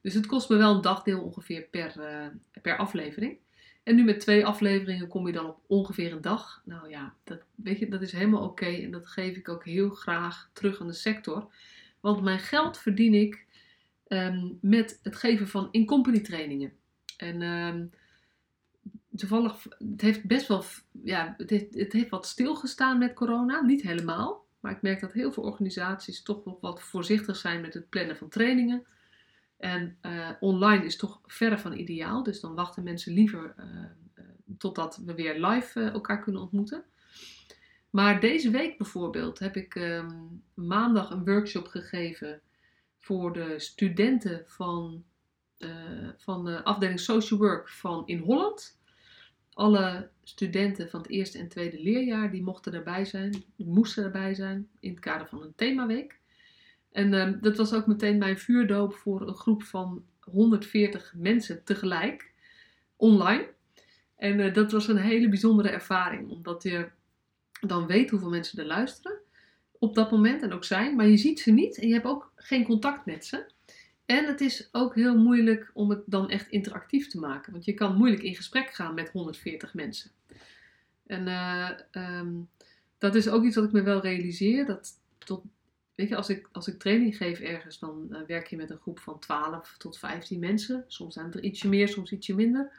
Dus 0.00 0.14
het 0.14 0.26
kost 0.26 0.48
me 0.48 0.56
wel 0.56 0.74
een 0.74 0.80
dagdeel 0.80 1.22
ongeveer 1.22 1.62
per, 1.62 1.94
uh, 1.98 2.26
per 2.62 2.76
aflevering. 2.76 3.38
En 3.82 3.94
nu 3.94 4.04
met 4.04 4.20
twee 4.20 4.46
afleveringen 4.46 5.08
kom 5.08 5.26
je 5.26 5.32
dan 5.32 5.46
op 5.46 5.60
ongeveer 5.66 6.12
een 6.12 6.20
dag. 6.20 6.62
Nou 6.64 6.88
ja, 6.88 7.14
dat, 7.24 7.42
weet 7.54 7.78
je, 7.78 7.88
dat 7.88 8.02
is 8.02 8.12
helemaal 8.12 8.42
oké. 8.42 8.66
En 8.66 8.90
dat 8.90 9.06
geef 9.06 9.36
ik 9.36 9.48
ook 9.48 9.64
heel 9.64 9.90
graag 9.90 10.50
terug 10.52 10.80
aan 10.80 10.86
de 10.86 10.92
sector. 10.92 11.52
Want 12.00 12.22
mijn 12.22 12.38
geld 12.38 12.78
verdien 12.78 13.14
ik 13.14 13.46
um, 14.08 14.58
met 14.60 14.98
het 15.02 15.16
geven 15.16 15.48
van 15.48 15.68
in-company 15.70 16.20
trainingen. 16.20 16.72
En 17.16 17.42
um, 17.42 17.90
toevallig, 19.16 19.66
het 19.78 20.00
heeft 20.00 20.24
best 20.24 20.48
wel, 20.48 20.64
ja, 21.04 21.34
het 21.36 21.50
heeft, 21.50 21.74
het 21.74 21.92
heeft 21.92 22.08
wat 22.08 22.26
stilgestaan 22.26 22.98
met 22.98 23.14
corona. 23.14 23.60
Niet 23.60 23.82
helemaal. 23.82 24.44
Maar 24.60 24.72
ik 24.72 24.82
merk 24.82 25.00
dat 25.00 25.12
heel 25.12 25.32
veel 25.32 25.42
organisaties 25.42 26.22
toch 26.22 26.44
nog 26.44 26.60
wat 26.60 26.82
voorzichtig 26.82 27.36
zijn 27.36 27.60
met 27.60 27.74
het 27.74 27.88
plannen 27.88 28.16
van 28.16 28.28
trainingen. 28.28 28.86
En 29.60 29.96
uh, 30.02 30.30
online 30.40 30.84
is 30.84 30.96
toch 30.96 31.20
verre 31.26 31.58
van 31.58 31.72
ideaal. 31.72 32.22
Dus 32.22 32.40
dan 32.40 32.54
wachten 32.54 32.82
mensen 32.82 33.12
liever 33.12 33.54
uh, 33.58 33.64
uh, 34.14 34.24
totdat 34.58 34.96
we 34.96 35.14
weer 35.14 35.46
live 35.46 35.80
elkaar 35.80 36.22
kunnen 36.22 36.42
ontmoeten. 36.42 36.84
Maar 37.90 38.20
deze 38.20 38.50
week 38.50 38.78
bijvoorbeeld 38.78 39.38
heb 39.38 39.56
ik 39.56 39.74
um, 39.74 40.42
maandag 40.54 41.10
een 41.10 41.24
workshop 41.24 41.66
gegeven 41.66 42.40
voor 42.98 43.32
de 43.32 43.58
studenten 43.58 44.44
van, 44.46 45.04
van 46.16 46.44
de 46.44 46.64
afdeling 46.64 47.00
Social 47.00 47.40
Work 47.40 47.68
van 47.68 48.02
in 48.06 48.18
Holland 48.18 48.78
alle 49.60 50.10
studenten 50.22 50.90
van 50.90 51.00
het 51.00 51.10
eerste 51.10 51.38
en 51.38 51.48
tweede 51.48 51.82
leerjaar 51.82 52.30
die 52.30 52.42
mochten 52.42 52.74
erbij 52.74 53.04
zijn, 53.04 53.44
moesten 53.56 54.04
erbij 54.04 54.34
zijn 54.34 54.68
in 54.80 54.90
het 54.90 55.00
kader 55.00 55.26
van 55.26 55.42
een 55.42 55.54
themaweek. 55.54 56.19
En 56.92 57.12
uh, 57.12 57.32
dat 57.40 57.56
was 57.56 57.72
ook 57.72 57.86
meteen 57.86 58.18
mijn 58.18 58.38
vuurdoop 58.38 58.94
voor 58.94 59.28
een 59.28 59.34
groep 59.34 59.62
van 59.62 60.04
140 60.20 61.14
mensen 61.16 61.64
tegelijk, 61.64 62.32
online. 62.96 63.48
En 64.16 64.38
uh, 64.38 64.54
dat 64.54 64.72
was 64.72 64.88
een 64.88 64.96
hele 64.96 65.28
bijzondere 65.28 65.68
ervaring, 65.68 66.30
omdat 66.30 66.62
je 66.62 66.88
dan 67.60 67.86
weet 67.86 68.10
hoeveel 68.10 68.30
mensen 68.30 68.58
er 68.58 68.66
luisteren 68.66 69.18
op 69.80 69.94
dat 69.94 70.10
moment 70.10 70.42
en 70.42 70.52
ook 70.52 70.64
zijn, 70.64 70.96
maar 70.96 71.06
je 71.06 71.16
ziet 71.16 71.40
ze 71.40 71.50
niet 71.50 71.78
en 71.78 71.88
je 71.88 71.94
hebt 71.94 72.06
ook 72.06 72.32
geen 72.36 72.64
contact 72.64 73.06
met 73.06 73.26
ze. 73.26 73.50
En 74.06 74.24
het 74.26 74.40
is 74.40 74.68
ook 74.72 74.94
heel 74.94 75.18
moeilijk 75.18 75.70
om 75.74 75.90
het 75.90 76.02
dan 76.06 76.30
echt 76.30 76.48
interactief 76.48 77.08
te 77.08 77.18
maken. 77.18 77.52
Want 77.52 77.64
je 77.64 77.74
kan 77.74 77.96
moeilijk 77.96 78.22
in 78.22 78.34
gesprek 78.34 78.74
gaan 78.74 78.94
met 78.94 79.10
140 79.10 79.74
mensen. 79.74 80.10
En 81.06 81.26
uh, 81.26 81.70
um, 81.92 82.48
dat 82.98 83.14
is 83.14 83.28
ook 83.28 83.44
iets 83.44 83.56
wat 83.56 83.64
ik 83.64 83.72
me 83.72 83.82
wel 83.82 84.00
realiseer. 84.00 84.66
Dat 84.66 84.90
tot, 85.18 85.42
als 86.08 86.28
ik, 86.28 86.48
als 86.52 86.68
ik 86.68 86.78
training 86.78 87.16
geef 87.16 87.40
ergens, 87.40 87.78
dan 87.78 88.06
uh, 88.10 88.18
werk 88.26 88.46
je 88.46 88.56
met 88.56 88.70
een 88.70 88.78
groep 88.78 88.98
van 88.98 89.18
12 89.18 89.74
tot 89.78 89.98
15 89.98 90.38
mensen. 90.38 90.84
Soms 90.86 91.14
zijn 91.14 91.32
er 91.32 91.42
ietsje 91.42 91.68
meer, 91.68 91.88
soms 91.88 92.12
ietsje 92.12 92.34
minder. 92.34 92.72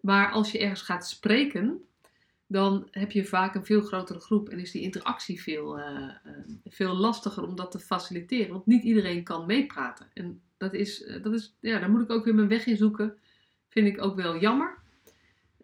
Maar 0.00 0.30
als 0.30 0.52
je 0.52 0.58
ergens 0.58 0.82
gaat 0.82 1.08
spreken, 1.08 1.84
dan 2.46 2.88
heb 2.90 3.10
je 3.10 3.24
vaak 3.24 3.54
een 3.54 3.64
veel 3.64 3.80
grotere 3.80 4.20
groep 4.20 4.48
en 4.48 4.58
is 4.58 4.70
die 4.70 4.82
interactie 4.82 5.42
veel, 5.42 5.78
uh, 5.78 6.10
veel 6.64 6.94
lastiger 6.94 7.42
om 7.42 7.56
dat 7.56 7.70
te 7.70 7.78
faciliteren. 7.78 8.52
Want 8.52 8.66
niet 8.66 8.82
iedereen 8.82 9.24
kan 9.24 9.46
meepraten. 9.46 10.06
En 10.14 10.40
dat 10.56 10.72
is, 10.72 11.04
eh, 11.04 11.22
dat 11.22 11.32
is, 11.32 11.54
ja, 11.60 11.78
daar 11.78 11.90
moet 11.90 12.02
ik 12.02 12.10
ook 12.10 12.24
weer 12.24 12.34
mijn 12.34 12.48
weg 12.48 12.66
in 12.66 12.76
zoeken. 12.76 13.18
Vind 13.68 13.86
ik 13.86 14.02
ook 14.02 14.16
wel 14.16 14.38
jammer. 14.38 14.82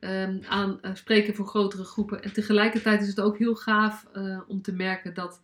Um, 0.01 0.41
aan 0.49 0.81
spreken 0.93 1.35
voor 1.35 1.47
grotere 1.47 1.85
groepen. 1.85 2.23
En 2.23 2.33
tegelijkertijd 2.33 3.03
is 3.03 3.09
het 3.09 3.21
ook 3.21 3.39
heel 3.39 3.55
gaaf 3.55 4.07
om 4.47 4.63
te 4.63 4.73
merken 4.73 5.15
dat, 5.15 5.43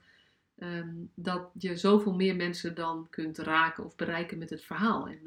um, 0.59 1.11
dat 1.15 1.51
je 1.59 1.77
zoveel 1.77 2.15
meer 2.15 2.37
mensen 2.37 2.75
dan 2.75 3.07
kunt 3.11 3.39
raken 3.39 3.85
of 3.85 3.97
bereiken 3.97 4.39
met 4.39 4.51
het 4.51 4.65
verhaal. 4.65 5.09
En 5.09 5.21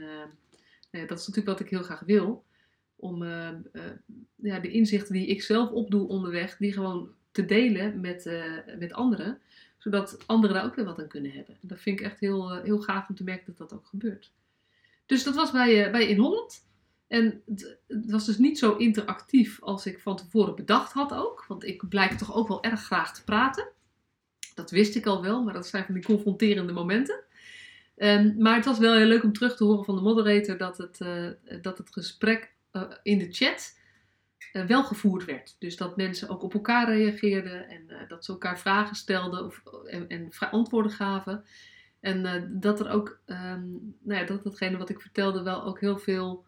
uh, 0.91 1.07
dat 1.07 1.19
is 1.19 1.27
natuurlijk 1.27 1.57
wat 1.57 1.59
ik 1.59 1.69
heel 1.69 1.83
graag 1.83 1.99
wil. 1.99 2.43
Om 2.95 3.23
ja, 4.35 4.59
de 4.59 4.71
inzichten 4.71 5.13
die 5.13 5.27
ik 5.27 5.41
zelf 5.41 5.69
opdoe 5.69 6.07
onderweg, 6.07 6.57
die 6.57 6.73
gewoon 6.73 7.09
te 7.31 7.45
delen 7.45 7.99
met, 7.99 8.31
met 8.79 8.93
anderen 8.93 9.41
zodat 9.79 10.17
anderen 10.25 10.55
daar 10.55 10.65
ook 10.65 10.75
weer 10.75 10.85
wat 10.85 10.99
aan 10.99 11.07
kunnen 11.07 11.31
hebben. 11.31 11.57
Dat 11.61 11.79
vind 11.79 11.99
ik 11.99 12.05
echt 12.05 12.19
heel, 12.19 12.51
eh, 12.51 12.63
heel 12.63 12.81
gaaf 12.81 13.09
om 13.09 13.15
te 13.15 13.23
merken 13.23 13.45
dat 13.45 13.69
dat 13.69 13.79
ook 13.79 13.85
gebeurt. 13.85 14.31
Dus 15.05 15.23
dat 15.23 15.35
was 15.35 15.51
bij, 15.51 15.91
bij 15.91 16.07
In 16.07 16.17
Holland. 16.19 16.67
En 17.07 17.41
het, 17.45 17.79
was 17.87 18.25
dus 18.25 18.37
niet 18.37 18.59
zo 18.59 18.75
interactief 18.75 19.61
als 19.61 19.85
ik 19.85 19.99
van 19.99 20.17
tevoren 20.17 20.55
bedacht 20.55 20.91
had 20.91 21.13
ook. 21.13 21.45
Want 21.47 21.63
ik 21.63 21.89
blijk 21.89 22.11
toch 22.11 22.35
ook 22.35 22.47
wel 22.47 22.63
erg 22.63 22.83
graag 22.83 23.13
te 23.13 23.23
praten. 23.23 23.67
Dat 24.59 24.71
wist 24.71 24.95
ik 24.95 25.05
al 25.05 25.21
wel, 25.21 25.43
maar 25.43 25.53
dat 25.53 25.67
zijn 25.67 25.85
van 25.85 25.93
die 25.93 26.03
confronterende 26.03 26.73
momenten. 26.73 27.23
Um, 27.95 28.35
maar 28.37 28.55
het 28.55 28.65
was 28.65 28.79
wel 28.79 28.95
heel 28.95 29.05
leuk 29.05 29.23
om 29.23 29.33
terug 29.33 29.55
te 29.55 29.63
horen 29.63 29.85
van 29.85 29.95
de 29.95 30.01
moderator 30.01 30.57
dat 30.57 30.77
het, 30.77 30.99
uh, 30.99 31.29
dat 31.61 31.77
het 31.77 31.93
gesprek 31.93 32.53
uh, 32.71 32.83
in 33.03 33.17
de 33.17 33.31
chat 33.31 33.77
uh, 34.53 34.65
wel 34.65 34.83
gevoerd 34.83 35.25
werd. 35.25 35.55
Dus 35.59 35.77
dat 35.77 35.97
mensen 35.97 36.29
ook 36.29 36.43
op 36.43 36.53
elkaar 36.53 36.95
reageerden 36.95 37.69
en 37.69 38.07
dat 38.07 38.25
ze 38.25 38.31
elkaar 38.31 38.59
vragen 38.59 38.95
stelden 38.95 39.45
of, 39.45 39.63
en, 39.85 40.07
en 40.07 40.29
antwoorden 40.51 40.91
gaven. 40.91 41.43
En 41.99 42.49
dat 42.59 42.79
er 42.79 42.89
ook, 42.89 43.19
um, 43.25 43.95
nou 44.01 44.19
ja, 44.19 44.25
dat 44.25 44.43
hetgene 44.43 44.77
wat 44.77 44.89
ik 44.89 45.01
vertelde 45.01 45.43
wel 45.43 45.63
ook 45.63 45.79
heel 45.79 45.97
veel 45.97 46.45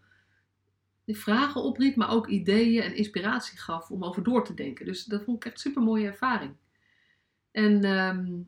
vragen 1.05 1.61
opriep, 1.61 1.95
maar 1.95 2.11
ook 2.11 2.27
ideeën 2.27 2.83
en 2.83 2.95
inspiratie 2.95 3.59
gaf 3.59 3.89
om 3.89 4.03
over 4.03 4.23
door 4.23 4.45
te 4.45 4.53
denken. 4.53 4.85
Dus 4.85 5.03
dat 5.03 5.23
vond 5.23 5.45
ik 5.45 5.51
echt 5.51 5.59
super 5.59 5.81
mooie 5.81 6.07
ervaring. 6.07 6.55
En 7.51 7.85
um, 7.85 8.47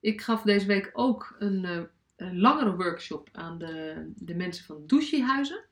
ik 0.00 0.20
gaf 0.20 0.42
deze 0.42 0.66
week 0.66 0.90
ook 0.92 1.36
een, 1.38 1.88
een 2.16 2.38
langere 2.40 2.76
workshop 2.76 3.28
aan 3.32 3.58
de, 3.58 4.06
de 4.16 4.34
mensen 4.34 4.64
van 4.64 4.82
Douchiehuizen. 4.86 5.64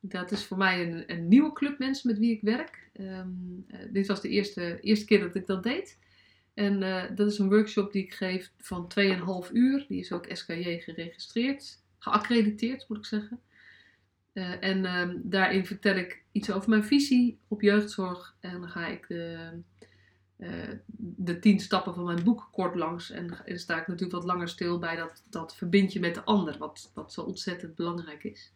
Dat 0.00 0.30
is 0.30 0.44
voor 0.44 0.56
mij 0.56 0.88
een, 0.88 1.04
een 1.06 1.28
nieuwe 1.28 1.52
club 1.52 1.78
mensen 1.78 2.10
met 2.10 2.18
wie 2.18 2.32
ik 2.32 2.40
werk. 2.42 2.90
Ehm, 2.92 3.28
eh, 3.68 3.78
dit 3.90 4.06
was 4.06 4.20
de 4.20 4.28
eerste, 4.28 4.80
eerste 4.80 5.04
keer 5.04 5.20
dat 5.20 5.34
ik 5.34 5.46
dat 5.46 5.62
deed. 5.62 5.98
En 6.54 6.82
eh, 6.82 7.16
dat 7.16 7.30
is 7.30 7.38
een 7.38 7.48
workshop 7.48 7.92
die 7.92 8.02
ik 8.02 8.14
geef 8.14 8.52
van 8.58 8.88
2,5 8.88 9.52
uur. 9.52 9.84
Die 9.88 10.00
is 10.00 10.12
ook 10.12 10.26
SKJ 10.28 10.78
geregistreerd, 10.78 11.82
geaccrediteerd 11.98 12.88
moet 12.88 12.98
ik 12.98 13.04
zeggen. 13.04 13.40
Eh, 14.32 14.62
en 14.62 14.84
ehm, 14.84 15.16
daarin 15.22 15.66
vertel 15.66 15.96
ik 15.96 16.22
iets 16.32 16.50
over 16.50 16.68
mijn 16.68 16.84
visie 16.84 17.38
op 17.48 17.60
jeugdzorg. 17.60 18.36
En 18.40 18.60
dan 18.60 18.68
ga 18.68 18.86
ik 18.86 19.04
de, 19.08 19.50
de 20.96 21.38
tien 21.38 21.60
stappen 21.60 21.94
van 21.94 22.04
mijn 22.04 22.24
boek 22.24 22.48
kort 22.52 22.74
langs. 22.74 23.10
En 23.10 23.26
dan 23.26 23.58
sta 23.58 23.80
ik 23.80 23.86
natuurlijk 23.86 24.12
wat 24.12 24.24
langer 24.24 24.48
stil 24.48 24.78
bij 24.78 24.96
dat, 24.96 25.22
dat 25.30 25.56
verbind 25.56 25.92
je 25.92 26.00
met 26.00 26.14
de 26.14 26.24
ander. 26.24 26.58
Wat, 26.58 26.90
wat 26.94 27.12
zo 27.12 27.20
ontzettend 27.20 27.74
belangrijk 27.74 28.24
is. 28.24 28.52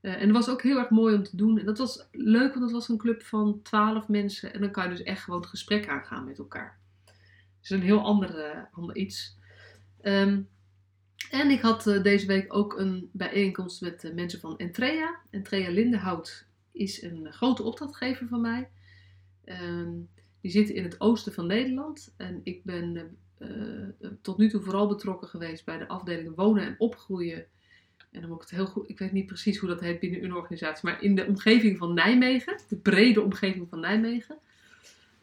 Uh, 0.00 0.20
en 0.20 0.26
dat 0.26 0.36
was 0.36 0.48
ook 0.48 0.62
heel 0.62 0.78
erg 0.78 0.90
mooi 0.90 1.14
om 1.14 1.22
te 1.22 1.36
doen. 1.36 1.58
En 1.58 1.66
dat 1.66 1.78
was 1.78 2.06
leuk, 2.12 2.48
want 2.48 2.60
dat 2.60 2.70
was 2.70 2.88
een 2.88 2.98
club 2.98 3.22
van 3.22 3.60
twaalf 3.62 4.08
mensen. 4.08 4.54
En 4.54 4.60
dan 4.60 4.70
kan 4.70 4.84
je 4.84 4.90
dus 4.90 5.02
echt 5.02 5.22
gewoon 5.22 5.40
het 5.40 5.48
gesprek 5.48 5.88
aangaan 5.88 6.24
met 6.24 6.38
elkaar. 6.38 6.78
Dus 7.60 7.70
een 7.70 7.82
heel 7.82 8.02
ander, 8.02 8.68
ander 8.72 8.96
iets. 8.96 9.36
Um, 10.02 10.48
en 11.30 11.50
ik 11.50 11.60
had 11.60 11.84
deze 12.02 12.26
week 12.26 12.54
ook 12.54 12.78
een 12.78 13.10
bijeenkomst 13.12 13.80
met 13.80 14.12
mensen 14.14 14.40
van 14.40 14.58
Entrea. 14.58 15.20
Entrea 15.30 15.70
Lindenhout 15.70 16.46
is 16.72 17.02
een 17.02 17.32
grote 17.32 17.62
opdrachtgever 17.62 18.28
van 18.28 18.40
mij. 18.40 18.68
Um, 19.44 20.08
die 20.40 20.50
zitten 20.50 20.74
in 20.74 20.84
het 20.84 21.00
oosten 21.00 21.32
van 21.32 21.46
Nederland. 21.46 22.14
En 22.16 22.40
ik 22.44 22.64
ben 22.64 23.16
tot 24.22 24.38
nu 24.38 24.48
toe 24.48 24.60
vooral 24.60 24.88
betrokken 24.88 25.28
geweest 25.28 25.64
bij 25.64 25.78
de 25.78 25.88
afdeling 25.88 26.34
wonen 26.34 26.66
en 26.66 26.74
opgroeien 26.78 27.46
en 28.10 28.20
dan 28.20 28.28
moet 28.28 28.42
ik 28.42 28.48
het 28.48 28.58
heel 28.58 28.66
goed, 28.66 28.88
ik 28.88 28.98
weet 28.98 29.12
niet 29.12 29.26
precies 29.26 29.58
hoe 29.58 29.68
dat 29.68 29.80
heet 29.80 30.00
binnen 30.00 30.24
een 30.24 30.34
organisatie, 30.34 30.88
maar 30.88 31.02
in 31.02 31.14
de 31.14 31.26
omgeving 31.26 31.78
van 31.78 31.94
Nijmegen, 31.94 32.60
de 32.68 32.76
brede 32.76 33.22
omgeving 33.22 33.68
van 33.68 33.80
Nijmegen. 33.80 34.38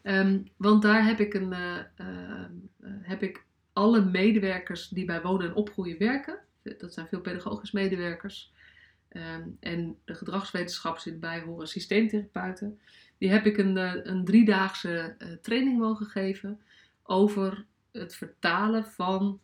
Um, 0.02 0.48
want 0.56 0.82
daar 0.82 1.06
heb 1.06 1.20
ik, 1.20 1.34
een, 1.34 1.52
uh, 1.52 2.44
heb 3.02 3.22
ik 3.22 3.44
alle 3.72 4.04
medewerkers 4.04 4.88
die 4.88 5.04
bij 5.04 5.22
wonen 5.22 5.46
en 5.46 5.54
opgroeien 5.54 5.98
werken. 5.98 6.38
Dat 6.78 6.92
zijn 6.92 7.06
veel 7.06 7.20
pedagogisch 7.20 7.70
medewerkers. 7.70 8.52
Um, 9.10 9.56
en 9.60 9.96
de 10.04 10.14
gedragswetenschappers 10.14 11.04
die 11.04 11.12
erbij 11.12 11.40
horen, 11.40 11.68
systeemtherapeuten. 11.68 12.80
Die 13.18 13.30
heb 13.30 13.46
ik 13.46 13.58
een, 13.58 13.76
een 14.10 14.24
driedaagse 14.24 15.16
training 15.42 15.78
mogen 15.78 16.06
geven 16.06 16.60
over 17.02 17.64
het 17.92 18.14
vertalen 18.14 18.86
van 18.86 19.40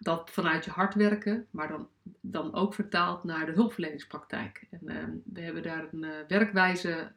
dat 0.00 0.30
vanuit 0.30 0.64
je 0.64 0.70
hart 0.70 0.94
werken, 0.94 1.46
maar 1.50 1.68
dan, 1.68 1.88
dan 2.20 2.54
ook 2.54 2.74
vertaald 2.74 3.24
naar 3.24 3.46
de 3.46 3.52
hulpverleningspraktijk. 3.52 4.66
En 4.70 4.80
uh, 4.82 4.96
we 5.24 5.40
hebben 5.40 5.62
daar 5.62 5.88
een 5.92 6.02
uh, 6.02 6.10
werkwijze 6.28 7.12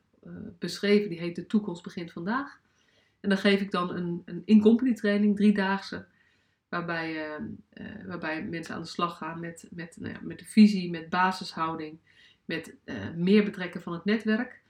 beschreven, 0.59 1.09
die 1.09 1.19
heet 1.19 1.35
De 1.35 1.45
Toekomst 1.45 1.83
Begint 1.83 2.12
Vandaag. 2.12 2.59
En 3.19 3.29
dan 3.29 3.38
geef 3.38 3.62
ik 3.62 3.71
dan 3.71 3.95
een, 3.95 4.21
een 4.25 4.41
in-company 4.45 4.93
training, 4.93 5.35
driedaagse, 5.35 6.05
waarbij, 6.69 7.25
ehm, 7.25 7.43
eh, 7.69 8.05
waarbij 8.05 8.43
mensen 8.43 8.75
aan 8.75 8.81
de 8.81 8.88
slag 8.88 9.17
gaan 9.17 9.39
met, 9.39 9.67
met, 9.71 9.97
nou 10.00 10.13
ja, 10.13 10.19
met 10.21 10.39
de 10.39 10.45
visie, 10.45 10.89
met 10.89 11.09
basishouding, 11.09 12.00
met 12.45 12.75
meer 13.15 13.43
betrekken 13.43 13.81
van 13.81 13.93
het 13.93 14.05
netwerk. 14.05 14.62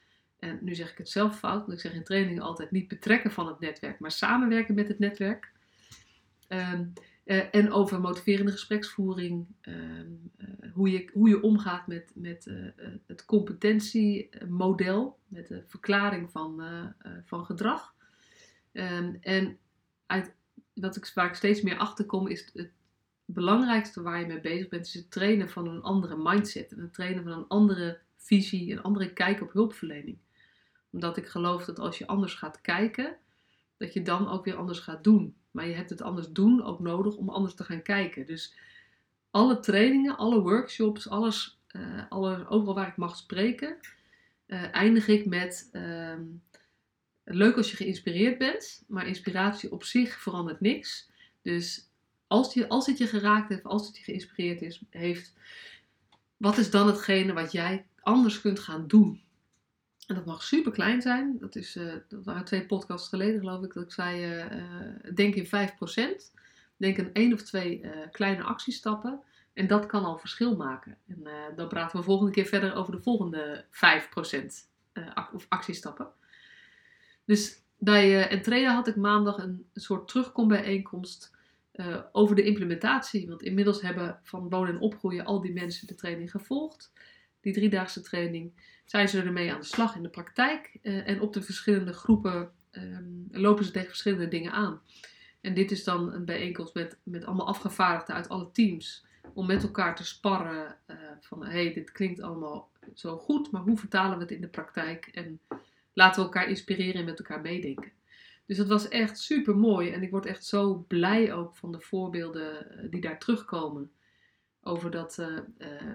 En 0.43 0.59
nu 0.61 0.75
zeg 0.75 0.91
ik 0.91 0.97
het 0.97 1.09
zelf 1.09 1.37
fout, 1.37 1.59
want 1.59 1.71
ik 1.71 1.79
zeg 1.79 1.93
in 1.93 2.03
trainingen 2.03 2.41
altijd 2.41 2.71
niet 2.71 2.87
betrekken 2.87 3.31
van 3.31 3.47
het 3.47 3.59
netwerk, 3.59 3.99
maar 3.99 4.11
samenwerken 4.11 4.75
met 4.75 4.87
het 4.87 4.99
netwerk. 4.99 5.51
Um, 6.47 6.93
uh, 7.25 7.55
en 7.55 7.71
over 7.71 8.01
motiverende 8.01 8.51
gespreksvoering, 8.51 9.45
uh, 9.61 9.75
uh, 9.77 10.73
hoe, 10.73 10.91
je, 10.91 11.09
hoe 11.13 11.29
je 11.29 11.41
omgaat 11.41 11.87
met, 11.87 12.11
met 12.15 12.47
eh, 12.47 12.55
het 13.07 13.25
competentiemodel, 13.25 15.19
met 15.27 15.47
de 15.47 15.63
verklaring 15.67 16.31
van, 16.31 16.63
van 17.25 17.45
gedrag. 17.45 17.95
Um, 18.71 19.17
en 19.21 19.57
uit, 20.05 20.33
wat 20.73 20.95
ik, 20.95 21.11
waar 21.13 21.27
ik 21.27 21.35
steeds 21.35 21.61
meer 21.61 21.77
achter 21.77 22.05
kom, 22.05 22.27
is 22.27 22.49
het 22.53 22.71
belangrijkste 23.25 24.01
waar 24.01 24.19
je 24.19 24.25
mee 24.25 24.41
bezig 24.41 24.67
bent, 24.67 24.85
is 24.85 24.93
het 24.93 25.11
trainen 25.11 25.49
van 25.49 25.67
een 25.67 25.81
andere 25.81 26.17
mindset. 26.17 26.71
En 26.71 26.79
het 26.79 26.93
trainen 26.93 27.23
van 27.23 27.31
een 27.31 27.47
andere 27.47 27.99
visie, 28.17 28.71
een 28.71 28.81
andere 28.81 29.13
kijk 29.13 29.41
op 29.41 29.53
hulpverlening. 29.53 30.17
Omdat 30.93 31.17
ik 31.17 31.27
geloof 31.27 31.65
dat 31.65 31.79
als 31.79 31.97
je 31.97 32.07
anders 32.07 32.33
gaat 32.33 32.61
kijken, 32.61 33.17
dat 33.77 33.93
je 33.93 34.01
dan 34.01 34.29
ook 34.29 34.45
weer 34.45 34.55
anders 34.55 34.79
gaat 34.79 35.03
doen. 35.03 35.35
Maar 35.51 35.67
je 35.67 35.73
hebt 35.73 35.89
het 35.89 36.01
anders 36.01 36.31
doen 36.31 36.63
ook 36.63 36.79
nodig 36.79 37.15
om 37.15 37.29
anders 37.29 37.53
te 37.55 37.63
gaan 37.63 37.81
kijken. 37.81 38.25
Dus 38.25 38.55
alle 39.31 39.59
trainingen, 39.59 40.17
alle 40.17 40.41
workshops, 40.41 41.09
alles, 41.09 41.59
uh, 41.71 42.05
overal 42.09 42.73
waar 42.73 42.87
ik 42.87 42.97
mag 42.97 43.15
spreken, 43.15 43.77
uh, 44.47 44.75
eindig 44.75 45.07
ik 45.07 45.25
met 45.25 45.69
uh, 45.71 46.17
leuk 47.23 47.57
als 47.57 47.71
je 47.71 47.77
geïnspireerd 47.77 48.37
bent, 48.37 48.83
maar 48.87 49.07
inspiratie 49.07 49.71
op 49.71 49.83
zich 49.83 50.21
verandert 50.21 50.61
niks. 50.61 51.09
Dus 51.41 51.89
als, 52.27 52.53
je, 52.53 52.69
als 52.69 52.85
het 52.85 52.97
je 52.97 53.07
geraakt 53.07 53.49
heeft, 53.49 53.63
als 53.63 53.87
het 53.87 53.97
je 53.97 54.03
geïnspireerd 54.03 54.61
is, 54.61 54.81
heeft, 54.89 55.33
wat 56.37 56.57
is 56.57 56.71
dan 56.71 56.87
hetgene 56.87 57.33
wat 57.33 57.51
jij 57.51 57.85
anders 58.01 58.41
kunt 58.41 58.59
gaan 58.59 58.87
doen? 58.87 59.21
En 60.07 60.15
dat 60.15 60.25
mag 60.25 60.43
super 60.43 60.71
klein 60.71 61.01
zijn. 61.01 61.37
Dat, 61.39 61.55
is, 61.55 61.75
uh, 61.75 61.93
dat 62.07 62.23
waren 62.23 62.45
twee 62.45 62.65
podcasts 62.65 63.09
geleden, 63.09 63.39
geloof 63.39 63.63
ik, 63.63 63.73
dat 63.73 63.83
ik 63.83 63.91
zei: 63.91 64.35
uh, 64.35 64.45
denk 65.15 65.35
in 65.35 65.45
5%. 65.45 65.49
Denk 66.77 66.97
in 66.97 67.13
één 67.13 67.33
of 67.33 67.41
twee 67.41 67.85
kleine 68.11 68.43
actiestappen. 68.43 69.21
En 69.53 69.67
dat 69.67 69.85
kan 69.85 70.03
al 70.03 70.17
verschil 70.17 70.55
maken. 70.55 70.97
En 71.07 71.27
dan 71.55 71.67
praten 71.67 71.97
we 71.97 72.03
volgende 72.03 72.31
keer 72.31 72.45
verder 72.45 72.75
over 72.75 72.91
de 72.91 73.01
volgende 73.01 73.65
5% 73.65 73.69
of 75.33 75.45
actiestappen. 75.49 76.07
Dus 77.25 77.61
bij 77.77 78.27
Entrea 78.29 78.73
had 78.73 78.87
ik 78.87 78.95
maandag 78.95 79.37
een, 79.37 79.65
soort 79.73 80.07
terugkombijeenkomst 80.07 81.31
over 82.11 82.35
de 82.35 82.43
implementatie. 82.43 83.27
Want 83.27 83.41
inmiddels 83.41 83.81
hebben 83.81 84.19
van 84.23 84.49
wonen 84.49 84.73
en 84.73 84.79
opgroeien 84.79 85.25
al 85.25 85.41
die 85.41 85.53
mensen 85.53 85.87
de 85.87 85.95
training 85.95 86.31
gevolgd. 86.31 86.91
Die 87.43 87.53
driedaagse 87.53 88.01
training 88.01 88.51
zijn 88.85 89.09
ze 89.09 89.21
ermee 89.21 89.53
aan 89.53 89.59
de 89.59 89.65
slag 89.65 89.95
in 89.95 90.03
de 90.03 90.09
praktijk. 90.09 90.77
Uh, 90.81 91.07
en 91.07 91.21
op 91.21 91.33
de 91.33 91.41
verschillende 91.41 91.93
groepen 91.93 92.51
um, 92.71 93.27
lopen 93.31 93.65
ze 93.65 93.71
tegen 93.71 93.89
verschillende 93.89 94.27
dingen 94.27 94.51
aan. 94.51 94.81
En 95.41 95.53
dit 95.53 95.71
is 95.71 95.83
dan 95.83 96.13
een 96.13 96.25
bijeenkomst 96.25 96.73
met, 96.73 96.97
met 97.03 97.25
allemaal 97.25 97.47
afgevaardigden 97.47 98.15
uit 98.15 98.29
alle 98.29 98.51
teams. 98.51 99.05
Om 99.33 99.45
met 99.45 99.63
elkaar 99.63 99.95
te 99.95 100.05
sparren 100.05 100.77
uh, 100.87 100.95
van 101.19 101.45
hey, 101.45 101.73
dit 101.73 101.91
klinkt 101.91 102.21
allemaal 102.21 102.69
zo 102.93 103.17
goed, 103.17 103.51
maar 103.51 103.61
hoe 103.61 103.77
vertalen 103.77 104.17
we 104.17 104.23
het 104.23 104.31
in 104.31 104.41
de 104.41 104.47
praktijk? 104.47 105.05
En 105.05 105.39
laten 105.93 106.19
we 106.19 106.27
elkaar 106.27 106.49
inspireren 106.49 106.99
en 106.99 107.05
met 107.05 107.19
elkaar 107.19 107.41
meedenken. 107.41 107.91
Dus 108.45 108.57
dat 108.57 108.67
was 108.67 108.87
echt 108.87 109.19
super 109.19 109.57
mooi. 109.57 109.91
En 109.91 110.03
ik 110.03 110.11
word 110.11 110.25
echt 110.25 110.45
zo 110.45 110.85
blij 110.87 111.33
ook 111.33 111.55
van 111.55 111.71
de 111.71 111.79
voorbeelden 111.79 112.71
eh, 112.71 112.91
die 112.91 113.01
daar 113.01 113.19
terugkomen. 113.19 113.91
Over 114.61 114.91
dat, 114.91 115.23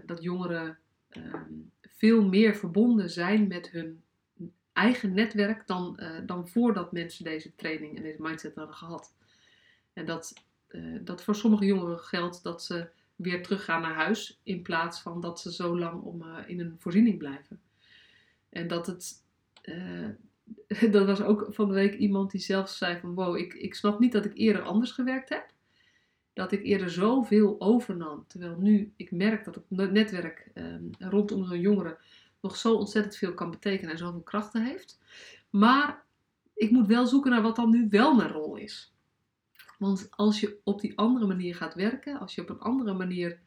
dat 0.06 0.22
jongeren 0.22 0.78
Ehm, 1.08 1.52
veel 1.80 2.24
meer 2.24 2.56
verbonden 2.56 3.10
zijn 3.10 3.46
met 3.46 3.70
hun 3.70 4.02
eigen 4.72 5.14
netwerk 5.14 5.66
dan, 5.66 6.00
uh, 6.02 6.18
dan 6.26 6.48
voordat 6.48 6.92
mensen 6.92 7.24
deze 7.24 7.54
training 7.54 7.96
en 7.96 8.02
deze 8.02 8.22
mindset 8.22 8.54
hadden 8.54 8.74
gehad. 8.74 9.14
En 9.92 10.06
dat, 10.06 10.34
uh, 10.68 10.98
dat 11.04 11.22
voor 11.22 11.34
sommige 11.34 11.64
jongeren 11.64 11.98
geldt 11.98 12.42
dat 12.42 12.64
ze 12.64 12.88
weer 13.16 13.42
teruggaan 13.42 13.82
naar 13.82 13.94
huis 13.94 14.40
in 14.42 14.62
plaats 14.62 15.00
van 15.00 15.20
dat 15.20 15.40
ze 15.40 15.52
zo 15.52 15.78
lang 15.78 16.02
om, 16.02 16.22
uh, 16.22 16.38
in 16.46 16.60
een 16.60 16.76
voorziening 16.78 17.18
blijven. 17.18 17.60
En 18.48 18.68
dat 18.68 18.86
het. 18.86 19.26
dat 20.90 21.06
was 21.06 21.22
ook 21.22 21.46
van 21.50 21.68
de 21.68 21.74
week 21.74 21.94
iemand 21.94 22.30
die 22.30 22.40
zelf 22.40 22.70
zei 22.70 23.00
van 23.00 23.14
wow, 23.14 23.36
ik, 23.36 23.54
ik 23.54 23.74
snap 23.74 23.98
niet 23.98 24.12
dat 24.12 24.24
ik 24.24 24.34
eerder 24.34 24.62
anders 24.62 24.90
gewerkt 24.90 25.28
heb 25.28 25.52
dat 26.38 26.52
ik 26.52 26.62
eerder 26.62 26.90
zoveel 26.90 27.56
overnam. 27.58 28.24
Terwijl 28.26 28.56
nu 28.58 28.92
ik 28.96 29.10
merk 29.10 29.44
dat 29.44 29.54
het 29.54 29.92
netwerk 29.92 30.50
um, 30.54 30.90
rondom 30.98 31.44
zo'n 31.44 31.60
jongere 31.60 31.98
nog 32.40 32.56
zo 32.56 32.74
ontzettend 32.74 33.16
veel 33.16 33.34
kan 33.34 33.50
betekenen 33.50 33.90
en 33.90 33.98
zoveel 33.98 34.20
krachten 34.20 34.64
heeft. 34.64 34.98
Maar 35.50 36.04
ik 36.54 36.70
moet 36.70 36.86
wel 36.86 37.06
zoeken 37.06 37.30
naar 37.30 37.42
wat 37.42 37.56
dan 37.56 37.70
nu 37.70 37.86
wel 37.90 38.14
mijn 38.14 38.30
rol 38.30 38.56
is. 38.56 38.94
Want 39.78 40.08
als 40.10 40.40
je 40.40 40.58
op 40.64 40.80
die 40.80 40.98
andere 40.98 41.26
manier 41.26 41.54
gaat 41.54 41.74
werken, 41.74 42.18
als 42.18 42.34
je 42.34 42.40
op 42.40 42.48
een 42.48 42.60
andere 42.60 42.94
manier 42.94 43.38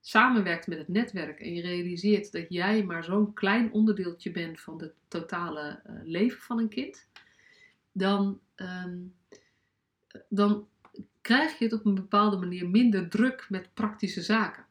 samenwerkt 0.00 0.66
met 0.66 0.78
het 0.78 0.88
netwerk 0.88 1.40
en 1.40 1.54
je 1.54 1.62
realiseert 1.62 2.32
dat 2.32 2.46
jij 2.48 2.84
maar 2.84 3.04
zo'n 3.04 3.32
klein 3.32 3.72
onderdeeltje 3.72 4.30
bent 4.30 4.60
van 4.60 4.80
het 4.80 4.92
totale 5.08 5.80
uh, 5.86 6.00
leven 6.04 6.40
van 6.40 6.58
een 6.58 6.68
kind, 6.68 7.08
dan, 7.92 8.40
um, 8.56 9.14
dan 10.28 10.68
krijg 11.20 11.58
je 11.58 11.64
het 11.64 11.72
op 11.72 11.84
een 11.84 11.94
bepaalde 11.94 12.36
manier 12.36 12.68
minder 12.68 13.08
druk 13.08 13.46
met 13.48 13.74
praktische 13.74 14.22
zaken. 14.22 14.66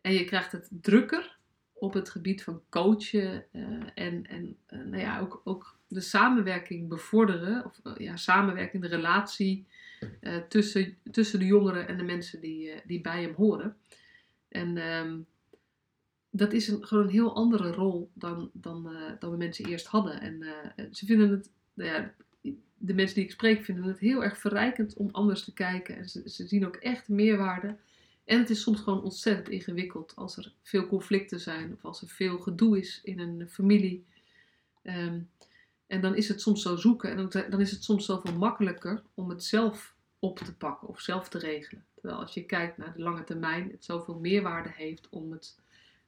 En 0.00 0.12
je 0.12 0.24
krijgt 0.24 0.52
het 0.52 0.68
drukker 0.70 1.36
op 1.72 1.92
het 1.94 2.10
gebied 2.10 2.42
van 2.42 2.62
coachen 2.68 3.44
uh, 3.52 3.62
en, 3.94 4.26
en 4.26 4.56
uh, 4.70 4.84
nou 4.84 4.96
ja, 4.96 5.20
ook, 5.20 5.40
ook 5.44 5.78
de 5.88 6.00
samenwerking 6.00 6.88
bevorderen, 6.88 7.64
of 7.64 7.80
uh, 7.84 7.92
ja, 7.96 8.16
samenwerking, 8.16 8.82
de 8.82 8.88
relatie 8.88 9.66
tussen, 10.48 10.96
tussen 11.10 11.38
de 11.38 11.46
jongeren 11.46 11.88
en 11.88 11.96
de 11.96 12.02
mensen 12.02 12.40
die, 12.40 12.72
die 12.86 13.00
bij 13.00 13.22
hem 13.22 13.34
horen. 13.34 13.76
En 14.48 14.76
um, 14.76 15.26
dat 16.30 16.52
is 16.52 16.68
een, 16.68 16.86
gewoon 16.86 17.04
een 17.04 17.10
heel 17.10 17.34
andere 17.34 17.70
rol 17.72 18.10
dan, 18.14 18.50
dan, 18.52 18.90
dan 19.18 19.30
we 19.30 19.36
mensen 19.36 19.66
eerst 19.66 19.86
hadden. 19.86 20.20
En 20.20 20.44
ze 20.94 21.06
vinden 21.06 21.30
het, 21.30 21.50
nou 21.74 21.90
ja, 21.90 22.14
de 22.86 22.94
mensen 22.94 23.14
die 23.14 23.24
ik 23.24 23.30
spreek 23.30 23.64
vinden 23.64 23.84
het 23.84 23.98
heel 23.98 24.24
erg 24.24 24.38
verrijkend 24.38 24.94
om 24.94 25.08
anders 25.12 25.44
te 25.44 25.52
kijken. 25.52 25.96
En 25.96 26.08
ze, 26.08 26.46
zien 26.46 26.66
ook 26.66 26.76
echt 26.76 27.08
meerwaarde. 27.08 27.76
En 28.24 28.38
het 28.38 28.50
is 28.50 28.62
soms 28.62 28.80
gewoon 28.80 29.02
ontzettend 29.02 29.48
ingewikkeld 29.48 30.12
als 30.16 30.36
er 30.36 30.52
veel 30.62 30.86
conflicten 30.86 31.40
zijn 31.40 31.72
of 31.72 31.84
als 31.84 32.02
er 32.02 32.08
veel 32.08 32.38
gedoe 32.38 32.78
is 32.78 33.00
in 33.02 33.18
een 33.18 33.48
familie. 33.48 34.04
Ehm, 34.82 35.20
en 35.86 36.00
dan 36.00 36.16
is 36.16 36.28
het 36.28 36.40
soms 36.40 36.62
zo 36.62 36.76
zoeken 36.76 37.10
en 37.10 37.50
dan, 37.50 37.60
is 37.60 37.70
het 37.70 37.84
soms 37.84 38.04
zoveel 38.04 38.34
makkelijker 38.34 39.02
om 39.14 39.28
het 39.28 39.44
zelf 39.44 39.94
op 40.18 40.38
te 40.38 40.54
pakken 40.54 40.88
of 40.88 41.00
zelf 41.00 41.28
te 41.28 41.38
regelen. 41.38 41.84
Terwijl 41.94 42.20
als 42.20 42.34
je 42.34 42.44
kijkt 42.44 42.76
naar 42.76 42.92
de 42.96 43.02
lange 43.02 43.24
termijn, 43.24 43.70
het 43.70 43.84
zoveel 43.84 44.18
meerwaarde 44.18 44.70
heeft 44.72 45.08
om 45.08 45.32
het 45.32 45.58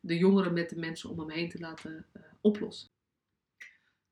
de 0.01 0.19
jongeren 0.19 0.53
met 0.53 0.71
de 0.71 0.79
mensen 0.79 1.11
om 1.11 1.19
hem 1.19 1.31
heen 1.31 1.49
te 1.49 1.59
laten 1.59 2.05
uh, 2.17 2.23
oplossen. 2.41 2.89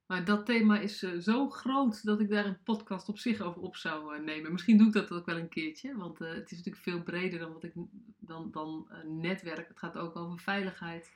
Maar 0.07 0.25
dat 0.25 0.47
thema 0.47 0.79
is 0.79 1.03
uh, 1.03 1.21
zo 1.21 1.51
groot 1.51 2.05
dat 2.05 2.21
ik 2.21 2.29
daar 2.29 2.47
een 2.47 2.63
podcast 2.63 3.09
op 3.09 3.19
zich 3.19 3.41
over 3.41 3.63
op 3.63 3.77
zou 3.77 4.17
uh, 4.17 4.25
nemen. 4.25 4.53
Misschien 4.53 4.79
doe 4.79 4.87
ik 4.87 4.93
dat 4.93 5.13
ook 5.13 5.27
wel 5.27 5.37
een 5.37 5.49
keertje, 5.49 5.97
want 5.97 6.21
uh, 6.21 6.29
het 6.29 6.51
is 6.51 6.57
natuurlijk 6.57 6.85
veel 6.85 7.03
breder 7.03 7.39
dan, 7.39 7.53
wat 7.53 7.65
ik, 7.65 7.73
dan, 8.19 8.51
dan 8.51 8.89
netwerk. 9.05 9.69
Het 9.69 9.79
gaat 9.79 9.97
ook 9.97 10.17
over 10.17 10.39
veiligheid. 10.39 11.13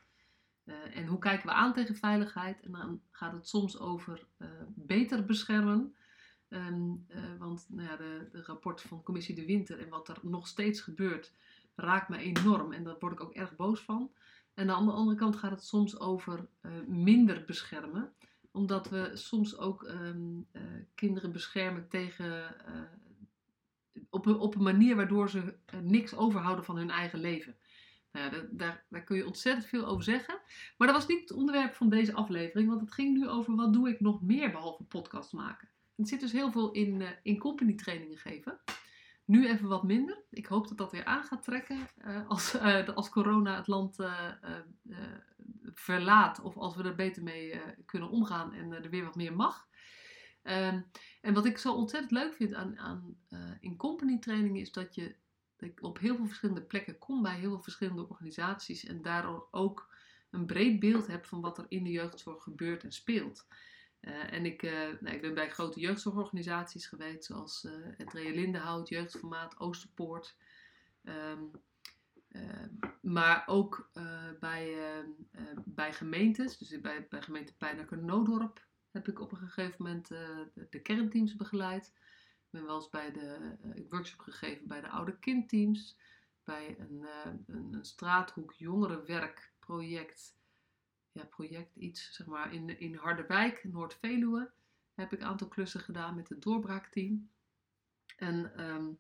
en 0.95 1.07
hoe 1.07 1.19
kijken 1.19 1.47
we 1.47 1.53
aan 1.53 1.73
tegen 1.73 1.97
veiligheid? 1.97 2.61
En 2.61 2.73
dan 2.73 3.01
gaat 3.11 3.33
het 3.33 3.49
soms 3.49 3.79
over 3.79 4.27
beter 4.75 5.25
beschermen. 5.25 5.95
Um, 6.49 7.07
want 7.39 7.67
nou 7.69 7.89
ja, 7.89 7.97
de, 7.97 8.29
de 8.33 8.43
rapport 8.43 8.81
van 8.81 9.03
Commissie 9.03 9.35
De 9.35 9.45
Winter 9.45 9.79
en 9.79 9.89
wat 9.89 10.09
er 10.09 10.19
nog 10.23 10.47
steeds 10.47 10.81
gebeurt, 10.81 11.33
raakt 11.75 12.09
me 12.09 12.19
enorm. 12.19 12.73
En 12.73 12.85
daar 12.85 12.97
word 12.99 13.13
ik 13.13 13.21
ook 13.21 13.35
erg 13.35 13.57
boos 13.57 13.81
van. 13.81 14.11
En 14.55 14.71
aan 14.71 14.87
de 14.87 14.93
andere 14.93 15.17
kant 15.17 15.37
gaat 15.37 15.51
het 15.51 15.65
soms 15.65 15.99
over 15.99 16.49
minder 16.87 17.45
beschermen 17.45 18.13
omdat 18.51 18.89
we 18.89 19.11
soms 19.15 19.59
ook 19.59 19.85
ehm, 19.85 20.41
eh, 20.53 20.63
kinderen 20.95 21.33
beschermen 21.33 21.89
tegen. 21.89 22.55
Uh, 22.69 22.81
op, 24.11 24.27
een, 24.27 24.39
op 24.39 24.55
een 24.55 24.63
manier 24.63 24.97
waardoor 24.97 25.31
ze 25.31 25.39
uh, 25.39 25.81
niks 25.81 26.15
overhouden 26.15 26.65
van 26.65 26.77
hun 26.77 26.91
eigen 26.91 27.21
leven. 27.21 27.57
Nou 28.13 28.35
ja, 28.35 28.43
daar, 28.51 28.85
daar 28.89 29.05
kun 29.05 29.17
je 29.17 29.27
ontzettend 29.27 29.67
veel 29.67 29.87
over 29.87 30.05
zeggen. 30.05 30.41
Maar 30.77 30.89
dat 30.89 30.97
was 30.97 31.07
niet 31.07 31.21
het 31.21 31.33
onderwerp 31.33 31.75
van 31.75 31.89
deze 31.89 32.13
aflevering, 32.13 32.69
want 32.69 32.81
het 32.81 32.93
ging 32.93 33.17
nu 33.17 33.29
over 33.29 33.55
wat 33.55 33.73
doe 33.73 33.89
ik 33.89 34.01
nog 34.01 34.23
meer 34.23 34.51
behalve 34.51 34.83
podcast 34.83 35.33
maken. 35.33 35.69
Het 35.97 36.09
zit 36.09 36.21
dus 36.21 36.33
heel 36.33 36.53
veel 36.53 36.73
in, 36.73 37.03
in 37.23 37.39
company 37.39 37.75
trainingen 37.75 38.19
geven. 38.19 38.61
Nu 39.29 39.49
even 39.49 39.69
wat 39.69 39.83
minder. 39.83 40.23
Ik 40.31 40.47
hoop 40.47 40.69
dat 40.69 40.79
dat 40.79 40.93
weer 40.93 41.05
aan 41.05 41.25
gaat 41.25 41.43
trekken 41.43 41.89
als, 42.29 42.59
als 42.95 43.09
corona 43.09 43.57
het 43.57 43.67
land 43.67 43.97
verlaat 45.75 46.41
of 46.41 46.57
als 46.57 46.77
we 46.77 46.83
er 46.83 46.95
beter 46.95 47.23
mee 47.23 47.61
kunnen 47.87 48.11
omgaan 48.11 48.55
en 48.55 48.73
er 48.73 48.91
weer 48.91 49.05
wat 49.05 49.15
meer 49.15 49.37
mag. 49.37 49.67
Um, 50.43 50.91
en 51.21 51.35
wat 51.35 51.47
ik 51.47 51.59
zo 51.59 51.75
ontzettend 51.75 52.13
leuk 52.13 52.35
vind 52.35 52.55
aan, 52.55 52.79
aan 52.79 53.17
in 53.61 53.77
company 53.77 54.19
trainingen 54.19 54.61
is 54.61 54.73
dat 54.73 54.95
je 54.95 55.17
dat 55.57 55.81
op 55.81 55.99
heel 55.99 56.17
veel 56.17 56.27
verschillende 56.27 56.63
plekken 56.63 56.99
kom 56.99 57.23
bij 57.23 57.39
heel 57.39 57.51
veel 57.51 57.63
verschillende 57.63 58.09
organisaties 58.09 58.85
en 58.85 59.03
daardoor 59.03 59.49
ook 59.51 59.95
een 60.31 60.47
breed 60.47 60.81
beeld 60.81 61.07
heb 61.07 61.27
van 61.27 61.41
wat 61.41 61.59
er 61.59 61.67
in 61.69 61.85
de 61.85 61.91
jeugdzorg 61.91 62.43
gebeurt 62.43 62.85
en 62.85 62.93
speelt. 62.93 63.47
En 64.01 64.45
ik, 64.45 64.63
nou, 65.01 65.17
ik 65.17 65.21
ben 65.21 65.35
bij 65.35 65.51
grote 65.51 65.81
jeugdzorgorganisaties 65.81 66.87
geweest, 66.87 67.25
zoals 67.25 67.67
het 67.97 68.13
Rea 68.13 68.31
Lindenhout, 68.31 68.89
Jeugdformaat, 68.89 69.59
Oosterpoort. 69.61 70.37
Um, 71.03 71.51
Ehm, 72.29 72.69
maar 73.01 73.43
ook 73.47 73.91
eh, 73.93 74.31
bij, 74.41 74.95
ehm, 74.95 75.09
eh, 75.31 75.43
bij 75.65 75.93
gemeentes, 75.93 76.59
dus 76.59 76.81
bij, 76.81 77.07
bij 77.09 77.23
gemeente 77.23 77.57
Pijnacker 77.57 77.99
Noodorp 77.99 78.67
heb 78.91 79.09
ik 79.09 79.21
op 79.21 79.33
een 79.33 79.39
gegeven 79.39 79.75
moment 79.79 80.11
eh, 80.11 80.39
de, 80.55 80.67
de, 80.71 80.81
kernteams 80.81 81.37
begeleid. 81.37 81.87
Ik 81.87 82.51
ben 82.51 82.65
wel 82.65 82.75
eens 82.75 82.89
bij 82.89 83.13
de 83.13 83.87
workshop 83.89 84.21
gegeven 84.21 84.67
bij 84.67 84.81
de 84.81 84.89
oude 84.89 85.19
kindteams, 85.19 85.99
bij 86.45 86.79
een, 86.79 87.07
een, 87.47 87.73
een 87.73 87.85
straathoek 87.85 88.53
jongerenwerkproject, 88.53 90.37
project 91.27 91.77
iets 91.77 92.15
zeg 92.15 92.27
maar 92.27 92.53
in, 92.53 92.81
in 92.81 92.95
Harderwijk, 92.95 93.65
Noord-Veluwe, 93.65 94.51
heb 94.95 95.13
ik 95.13 95.21
een 95.21 95.27
aantal 95.27 95.49
klussen 95.49 95.81
gedaan 95.81 96.15
met 96.15 96.29
het 96.29 96.43
doorbraakteam. 96.43 97.31
En 98.17 98.65
um, 98.65 98.99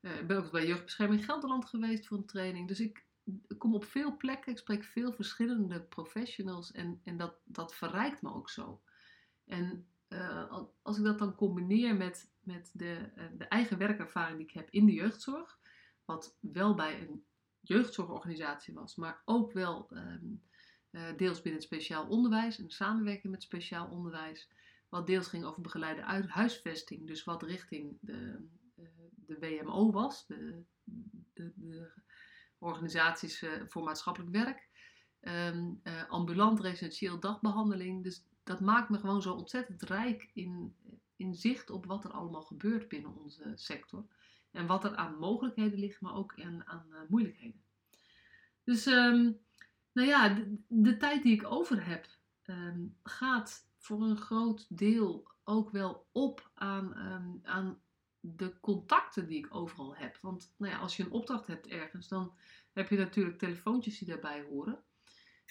uh, 0.00 0.18
ik 0.18 0.26
ben 0.26 0.36
ook 0.36 0.50
bij 0.50 0.66
Jeugdbescherming 0.66 1.24
Gelderland 1.24 1.64
geweest 1.64 2.06
voor 2.06 2.16
een 2.16 2.26
training. 2.26 2.68
Dus 2.68 2.80
ik, 2.80 3.06
kom 3.58 3.74
op 3.74 3.84
veel 3.84 4.16
plekken, 4.16 4.52
ik 4.52 4.58
spreek 4.58 4.84
veel 4.84 5.12
verschillende 5.12 5.80
professionals 5.80 6.72
en, 6.72 7.00
en 7.04 7.16
dat, 7.16 7.34
dat 7.44 7.74
verrijkt 7.74 8.22
me 8.22 8.34
ook 8.34 8.50
zo. 8.50 8.82
En 9.44 9.86
uh, 10.08 10.62
als 10.82 10.98
ik 10.98 11.04
dat 11.04 11.18
dan 11.18 11.34
combineer 11.34 11.96
met, 11.96 12.30
met 12.40 12.70
de, 12.72 13.10
uh, 13.16 13.24
de 13.38 13.44
eigen 13.44 13.78
werkervaring 13.78 14.38
die 14.38 14.46
ik 14.46 14.52
heb 14.52 14.70
in 14.70 14.86
de 14.86 14.92
jeugdzorg, 14.92 15.58
wat 16.04 16.36
wel 16.40 16.74
bij 16.74 17.00
een 17.00 17.24
jeugdzorgorganisatie 17.60 18.74
was, 18.74 18.96
maar 18.96 19.22
ook 19.24 19.52
wel 19.52 19.88
uh, 19.92 20.14
deels 20.90 21.42
binnen 21.42 21.60
het 21.60 21.62
speciaal 21.62 22.06
onderwijs 22.06 22.58
en 22.58 22.70
samenwerking 22.70 23.32
met 23.32 23.42
speciaal 23.42 23.88
onderwijs, 23.88 24.48
wat 24.88 25.06
deels 25.06 25.28
ging 25.28 25.44
over 25.44 25.62
begeleide 25.62 26.28
huisvesting, 26.28 27.06
dus 27.06 27.24
wat 27.24 27.42
richting 27.42 27.98
de, 28.00 28.46
de 29.26 29.38
WMO 29.38 29.90
was, 29.90 30.26
de, 30.26 30.62
de, 31.34 31.52
de 31.54 31.90
organisaties 32.58 33.42
eh, 33.42 33.50
voor 33.66 33.82
maatschappelijk 33.82 34.32
werk, 34.32 34.68
uh, 35.20 36.08
ambulant 36.08 36.60
residentieel 36.60 37.20
dagbehandeling. 37.20 38.02
Dus 38.02 38.24
dat 38.44 38.60
maakt 38.60 38.88
me 38.88 38.98
gewoon 38.98 39.22
zo 39.22 39.32
ontzettend 39.32 39.82
rijk 39.82 40.30
in, 40.34 40.74
in 41.16 41.34
zicht 41.34 41.70
op 41.70 41.86
wat 41.86 42.04
er 42.04 42.10
allemaal 42.10 42.42
gebeurt 42.42 42.88
binnen 42.88 43.16
onze 43.16 43.52
sector. 43.54 44.04
En 44.50 44.66
wat 44.66 44.84
er 44.84 44.96
aan 44.96 45.18
mogelijkheden 45.18 45.78
ligt, 45.78 46.00
maar 46.00 46.14
ook 46.14 46.40
aan, 46.40 46.66
aan 46.66 47.06
moeilijkheden. 47.08 47.62
Dus 48.64 48.86
um, 48.86 49.38
nou 49.98 50.10
ja, 50.10 50.44
de, 50.68 50.96
tijd 50.96 51.22
die 51.22 51.34
ik 51.34 51.50
over 51.50 51.86
heb, 51.86 52.06
um, 52.46 52.96
gaat 53.02 53.66
voor 53.76 54.02
een 54.02 54.16
groot 54.16 54.66
deel 54.68 55.30
ook 55.44 55.70
wel 55.70 56.06
op 56.12 56.50
aan, 56.54 56.94
aan 57.44 57.80
de 58.20 58.60
contacten 58.60 59.26
die 59.26 59.38
ik 59.38 59.54
overal 59.54 59.96
heb. 59.96 60.18
Want 60.20 60.54
nou 60.56 60.72
ja, 60.72 60.78
als 60.78 60.96
je 60.96 61.02
een 61.02 61.10
opdracht 61.10 61.46
hebt 61.46 61.66
ergens, 61.66 62.08
dan 62.08 62.32
heb 62.72 62.88
je 62.88 62.96
natuurlijk 62.96 63.38
telefoontjes 63.38 63.98
die 63.98 64.08
daarbij 64.08 64.42
horen. 64.42 64.82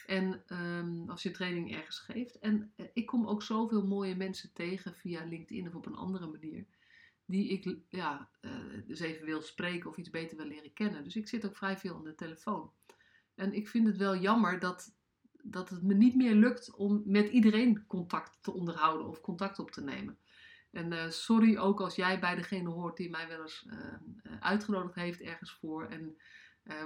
En 0.06 0.42
um, 0.46 1.10
als 1.10 1.22
je 1.22 1.30
training 1.30 1.74
ergens 1.74 1.98
geeft. 1.98 2.38
En 2.38 2.72
eh, 2.76 2.86
ik 2.92 3.06
kom 3.06 3.26
ook 3.26 3.42
zoveel 3.42 3.86
mooie 3.86 4.16
mensen 4.16 4.52
tegen 4.52 4.94
via 4.94 5.24
LinkedIn 5.24 5.66
of 5.66 5.74
op 5.74 5.86
een 5.86 5.96
andere 5.96 6.26
manier. 6.26 6.66
Die 7.24 7.48
ik 7.48 7.78
ja, 7.88 8.28
uh, 8.40 8.52
dus 8.86 9.00
even 9.00 9.24
wil 9.24 9.42
spreken 9.42 9.90
of 9.90 9.96
iets 9.96 10.10
beter 10.10 10.36
wil 10.36 10.46
leren 10.46 10.72
kennen. 10.72 11.04
Dus 11.04 11.16
ik 11.16 11.28
zit 11.28 11.46
ook 11.46 11.56
vrij 11.56 11.78
veel 11.78 11.94
aan 11.94 12.04
de 12.04 12.14
telefoon. 12.14 12.72
En 13.38 13.52
ik 13.54 13.68
vind 13.68 13.86
het 13.86 13.96
wel 13.96 14.16
jammer 14.16 14.58
dat, 14.58 14.94
dat 15.42 15.68
het 15.68 15.82
me 15.82 15.94
niet 15.94 16.14
meer 16.14 16.34
lukt 16.34 16.74
om 16.74 17.02
met 17.04 17.28
iedereen 17.28 17.86
contact 17.86 18.38
te 18.42 18.52
onderhouden 18.52 19.06
of 19.06 19.20
contact 19.20 19.58
op 19.58 19.70
te 19.70 19.82
nemen. 19.82 20.18
En 20.70 20.92
uh, 20.92 21.08
sorry 21.08 21.56
ook 21.56 21.80
als 21.80 21.94
jij 21.94 22.20
bij 22.20 22.34
degene 22.34 22.68
hoort 22.68 22.96
die 22.96 23.10
mij 23.10 23.28
wel 23.28 23.40
eens 23.40 23.66
uh, 23.70 24.32
uitgenodigd 24.40 24.94
heeft 24.94 25.20
ergens 25.20 25.52
voor. 25.52 25.84
En 25.84 26.16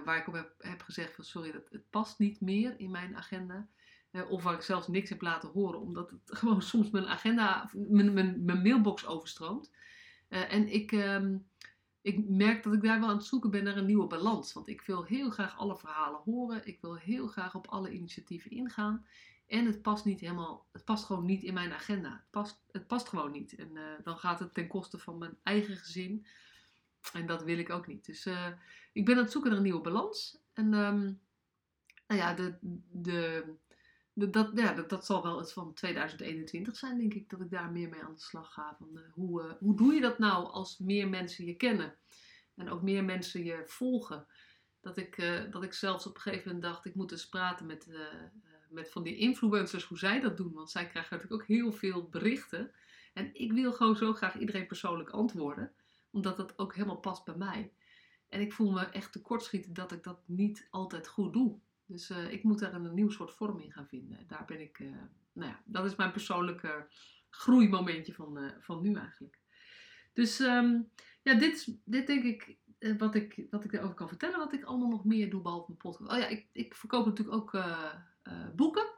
waar 0.04 0.18
ik 0.18 0.28
op 0.28 0.54
heb, 0.58 0.82
gezegd 0.82 1.14
van 1.14 1.24
sorry, 1.24 1.52
dat, 1.52 1.68
het 1.70 1.90
past 1.90 2.18
niet 2.18 2.40
meer 2.40 2.74
in 2.78 2.90
mijn 2.90 3.16
agenda. 3.16 3.68
of 4.28 4.42
waar 4.42 4.54
ik 4.54 4.62
zelfs 4.62 4.88
niks 4.88 5.08
heb 5.08 5.22
laten 5.22 5.48
horen, 5.48 5.80
omdat 5.80 6.10
het 6.10 6.20
gewoon 6.38 6.62
soms 6.62 6.90
mijn 6.90 7.06
agenda, 7.06 7.70
mijn, 7.72 8.12
mijn, 8.44 8.62
mailbox 8.62 9.06
overstroomt. 9.06 9.70
en 10.28 10.68
ik, 10.68 10.92
um, 10.92 11.46
ik 12.02 12.28
merk 12.28 12.62
dat 12.62 12.72
ik 12.72 12.82
daar 12.82 13.00
wel 13.00 13.08
aan 13.08 13.16
het 13.16 13.24
zoeken 13.24 13.50
ben 13.50 13.64
naar 13.64 13.76
een 13.76 13.86
nieuwe 13.86 14.06
balans. 14.06 14.52
Want 14.52 14.68
ik 14.68 14.80
wil 14.80 15.04
heel 15.04 15.30
graag 15.30 15.56
alle 15.56 15.76
verhalen 15.76 16.20
horen. 16.24 16.66
Ik 16.66 16.80
wil 16.80 16.96
heel 16.96 17.26
graag 17.26 17.54
op 17.54 17.66
alle 17.66 17.90
initiatieven 17.90 18.50
ingaan. 18.50 19.06
En 19.46 19.66
het 19.66 19.82
past 19.82 20.04
niet 20.04 20.20
helemaal, 20.20 20.66
het 20.72 20.84
past 20.84 21.04
gewoon 21.04 21.24
niet 21.24 21.42
in 21.42 21.54
mijn 21.54 21.72
agenda. 21.72 22.10
Het 22.10 22.30
past, 22.30 22.62
het 22.70 22.86
past 22.86 23.08
gewoon 23.08 23.30
niet. 23.30 23.54
En 23.54 23.70
uh, 23.74 23.82
dan 24.02 24.16
gaat 24.16 24.38
het 24.38 24.54
ten 24.54 24.66
koste 24.66 24.98
van 24.98 25.18
mijn 25.18 25.36
eigen 25.42 25.76
gezin. 25.76 26.26
En 27.12 27.26
dat 27.26 27.42
wil 27.42 27.58
ik 27.58 27.70
ook 27.70 27.86
niet. 27.86 28.06
Dus 28.06 28.26
uh, 28.26 28.46
ik 28.92 29.04
ben 29.04 29.16
aan 29.16 29.22
het 29.22 29.32
zoeken 29.32 29.50
naar 29.50 29.58
een 29.58 29.66
nieuwe 29.66 29.82
balans. 29.82 30.38
En 30.52 30.64
um, 30.74 31.20
nou 32.06 32.20
ja, 32.20 32.34
de, 32.34 32.58
de, 32.90 33.44
dat, 34.14 34.50
ja 34.54 34.72
dat, 34.72 35.06
zal 35.06 35.22
wel 35.22 35.38
het 35.38 35.52
van 35.52 35.74
2021 35.74 36.76
zijn, 36.76 36.98
denk 36.98 37.14
ik, 37.14 37.30
dat 37.30 37.40
ik 37.40 37.50
daar 37.50 37.70
meer 37.70 37.88
mee 37.88 38.02
aan 38.02 38.14
de 38.14 38.20
slag 38.20 38.52
ga. 38.52 38.74
Van, 38.78 38.88
uh, 38.94 39.00
hoe, 39.12 39.56
hoe 39.60 39.76
doe 39.76 39.94
je 39.94 40.00
dat 40.00 40.18
nou 40.18 40.46
als 40.46 40.78
meer 40.78 41.08
mensen 41.08 41.44
je 41.44 41.54
kennen? 41.54 41.98
En 42.54 42.70
ook 42.70 42.82
meer 42.82 43.04
mensen 43.04 43.44
je 43.44 43.62
volgen. 43.66 44.26
Dat 44.80 44.96
ik, 44.96 45.46
dat 45.50 45.62
ik 45.62 45.72
zelfs 45.72 46.06
op 46.06 46.14
een 46.14 46.20
gegeven 46.20 46.46
moment 46.46 46.64
dacht, 46.64 46.84
ik 46.84 46.94
moet 46.94 47.12
eens 47.12 47.28
praten 47.28 47.66
met 47.66 47.86
met 48.72 48.90
van 48.90 49.02
die 49.02 49.16
influencers 49.16 49.84
hoe 49.84 49.98
zij 49.98 50.20
dat 50.20 50.36
doen. 50.36 50.52
Want 50.52 50.70
zij 50.70 50.88
krijgen 50.88 51.16
natuurlijk 51.16 51.42
ook 51.42 51.48
heel 51.48 51.72
veel 51.72 52.08
berichten. 52.08 52.70
En 53.14 53.34
ik 53.34 53.52
wil 53.52 53.72
gewoon 53.72 53.96
zo 53.96 54.12
graag 54.12 54.38
iedereen 54.38 54.66
persoonlijk 54.66 55.10
antwoorden. 55.10 55.72
Omdat 56.10 56.36
dat 56.36 56.58
ook 56.58 56.74
helemaal 56.74 57.00
past 57.00 57.24
bij 57.24 57.36
mij. 57.36 57.72
En 58.28 58.40
ik 58.40 58.52
voel 58.52 58.72
me 58.72 58.80
echt 58.80 59.12
tekortschieten 59.12 59.72
dat 59.72 59.92
ik 59.92 60.02
dat 60.02 60.22
niet 60.26 60.66
altijd 60.70 61.08
goed 61.08 61.32
doe. 61.32 61.58
Dus 61.86 62.10
ik 62.10 62.42
moet 62.42 62.58
daar 62.58 62.74
een 62.74 62.94
nieuw 62.94 63.10
soort 63.10 63.32
vorm 63.32 63.60
in 63.60 63.72
gaan 63.72 63.88
vinden. 63.88 64.26
Daar 64.26 64.44
ben 64.44 64.60
ik, 64.60 64.78
nou 65.32 65.50
ja, 65.50 65.62
dat 65.64 65.84
is 65.84 65.96
mijn 65.96 66.12
persoonlijke 66.12 66.86
groeimomentje 67.30 68.14
van, 68.14 68.52
van 68.60 68.82
nu 68.82 68.94
eigenlijk. 68.94 69.38
Dus 70.12 70.40
ehm, 70.40 70.80
ja, 71.22 71.34
dit, 71.34 71.78
dit 71.84 72.06
denk 72.06 72.24
ik 72.24 72.56
wat, 72.98 73.14
ik 73.14 73.46
wat 73.50 73.64
ik 73.64 73.72
erover 73.72 73.94
kan 73.94 74.08
vertellen, 74.08 74.38
wat 74.38 74.52
ik 74.52 74.64
allemaal 74.64 74.88
nog 74.88 75.04
meer 75.04 75.30
doe 75.30 75.42
behalve 75.42 75.64
mijn 75.66 75.78
podcast. 75.78 76.10
Oh 76.10 76.18
ja, 76.18 76.26
ik, 76.26 76.46
ik 76.52 76.74
verkoop 76.74 77.06
natuurlijk 77.06 77.36
ook 77.36 77.64
boeken. 78.56 78.90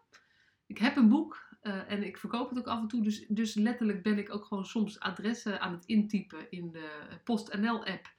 Ik 0.66 0.78
heb 0.78 0.96
een 0.96 1.08
boek 1.08 1.54
uh, 1.64 1.90
en 1.90 2.02
ik 2.02 2.18
verkoop 2.18 2.48
het 2.48 2.58
ook 2.58 2.66
af 2.66 2.80
en 2.80 2.88
toe. 2.88 3.02
Dus, 3.02 3.26
dus 3.28 3.54
letterlijk 3.54 4.02
ben 4.02 4.18
ik 4.18 4.34
ook 4.34 4.44
gewoon 4.44 4.66
soms 4.66 5.00
adressen 5.00 5.60
aan 5.60 5.72
het 5.72 5.84
intypen 5.84 6.50
in 6.50 6.72
de 6.72 7.20
PostNL-app. 7.24 8.12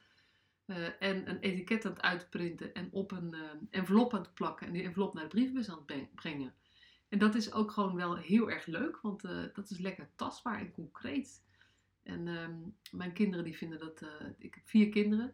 Eh, 0.65 0.85
en 0.99 1.29
een 1.29 1.39
etiket 1.39 1.85
aan 1.85 1.91
het 1.91 2.01
uitprinten 2.01 2.73
en 2.73 2.87
op 2.91 3.11
een 3.11 3.33
uh, 3.33 3.41
envelop 3.69 4.13
aan 4.13 4.21
het 4.21 4.33
plakken. 4.33 4.67
En 4.67 4.73
die 4.73 4.83
envelop 4.83 5.13
naar 5.13 5.23
de 5.23 5.29
brievenbus 5.29 5.69
aan 5.69 5.83
het 5.85 6.15
brengen. 6.15 6.53
En 7.09 7.19
dat 7.19 7.35
is 7.35 7.53
ook 7.53 7.71
gewoon 7.71 7.95
wel 7.95 8.15
heel 8.15 8.51
erg 8.51 8.65
leuk, 8.65 8.97
want 9.01 9.21
dat 9.53 9.69
is 9.69 9.77
lekker 9.77 10.09
tastbaar 10.15 10.59
en 10.59 10.71
concreet. 10.71 11.43
En 12.03 12.27
ehm, 12.27 12.55
mijn 12.91 13.13
kinderen 13.13 13.45
die 13.45 13.57
vinden 13.57 13.79
dat. 13.79 14.05
ik 14.37 14.55
heb 14.55 14.67
vier 14.67 14.89
kinderen. 14.89 15.33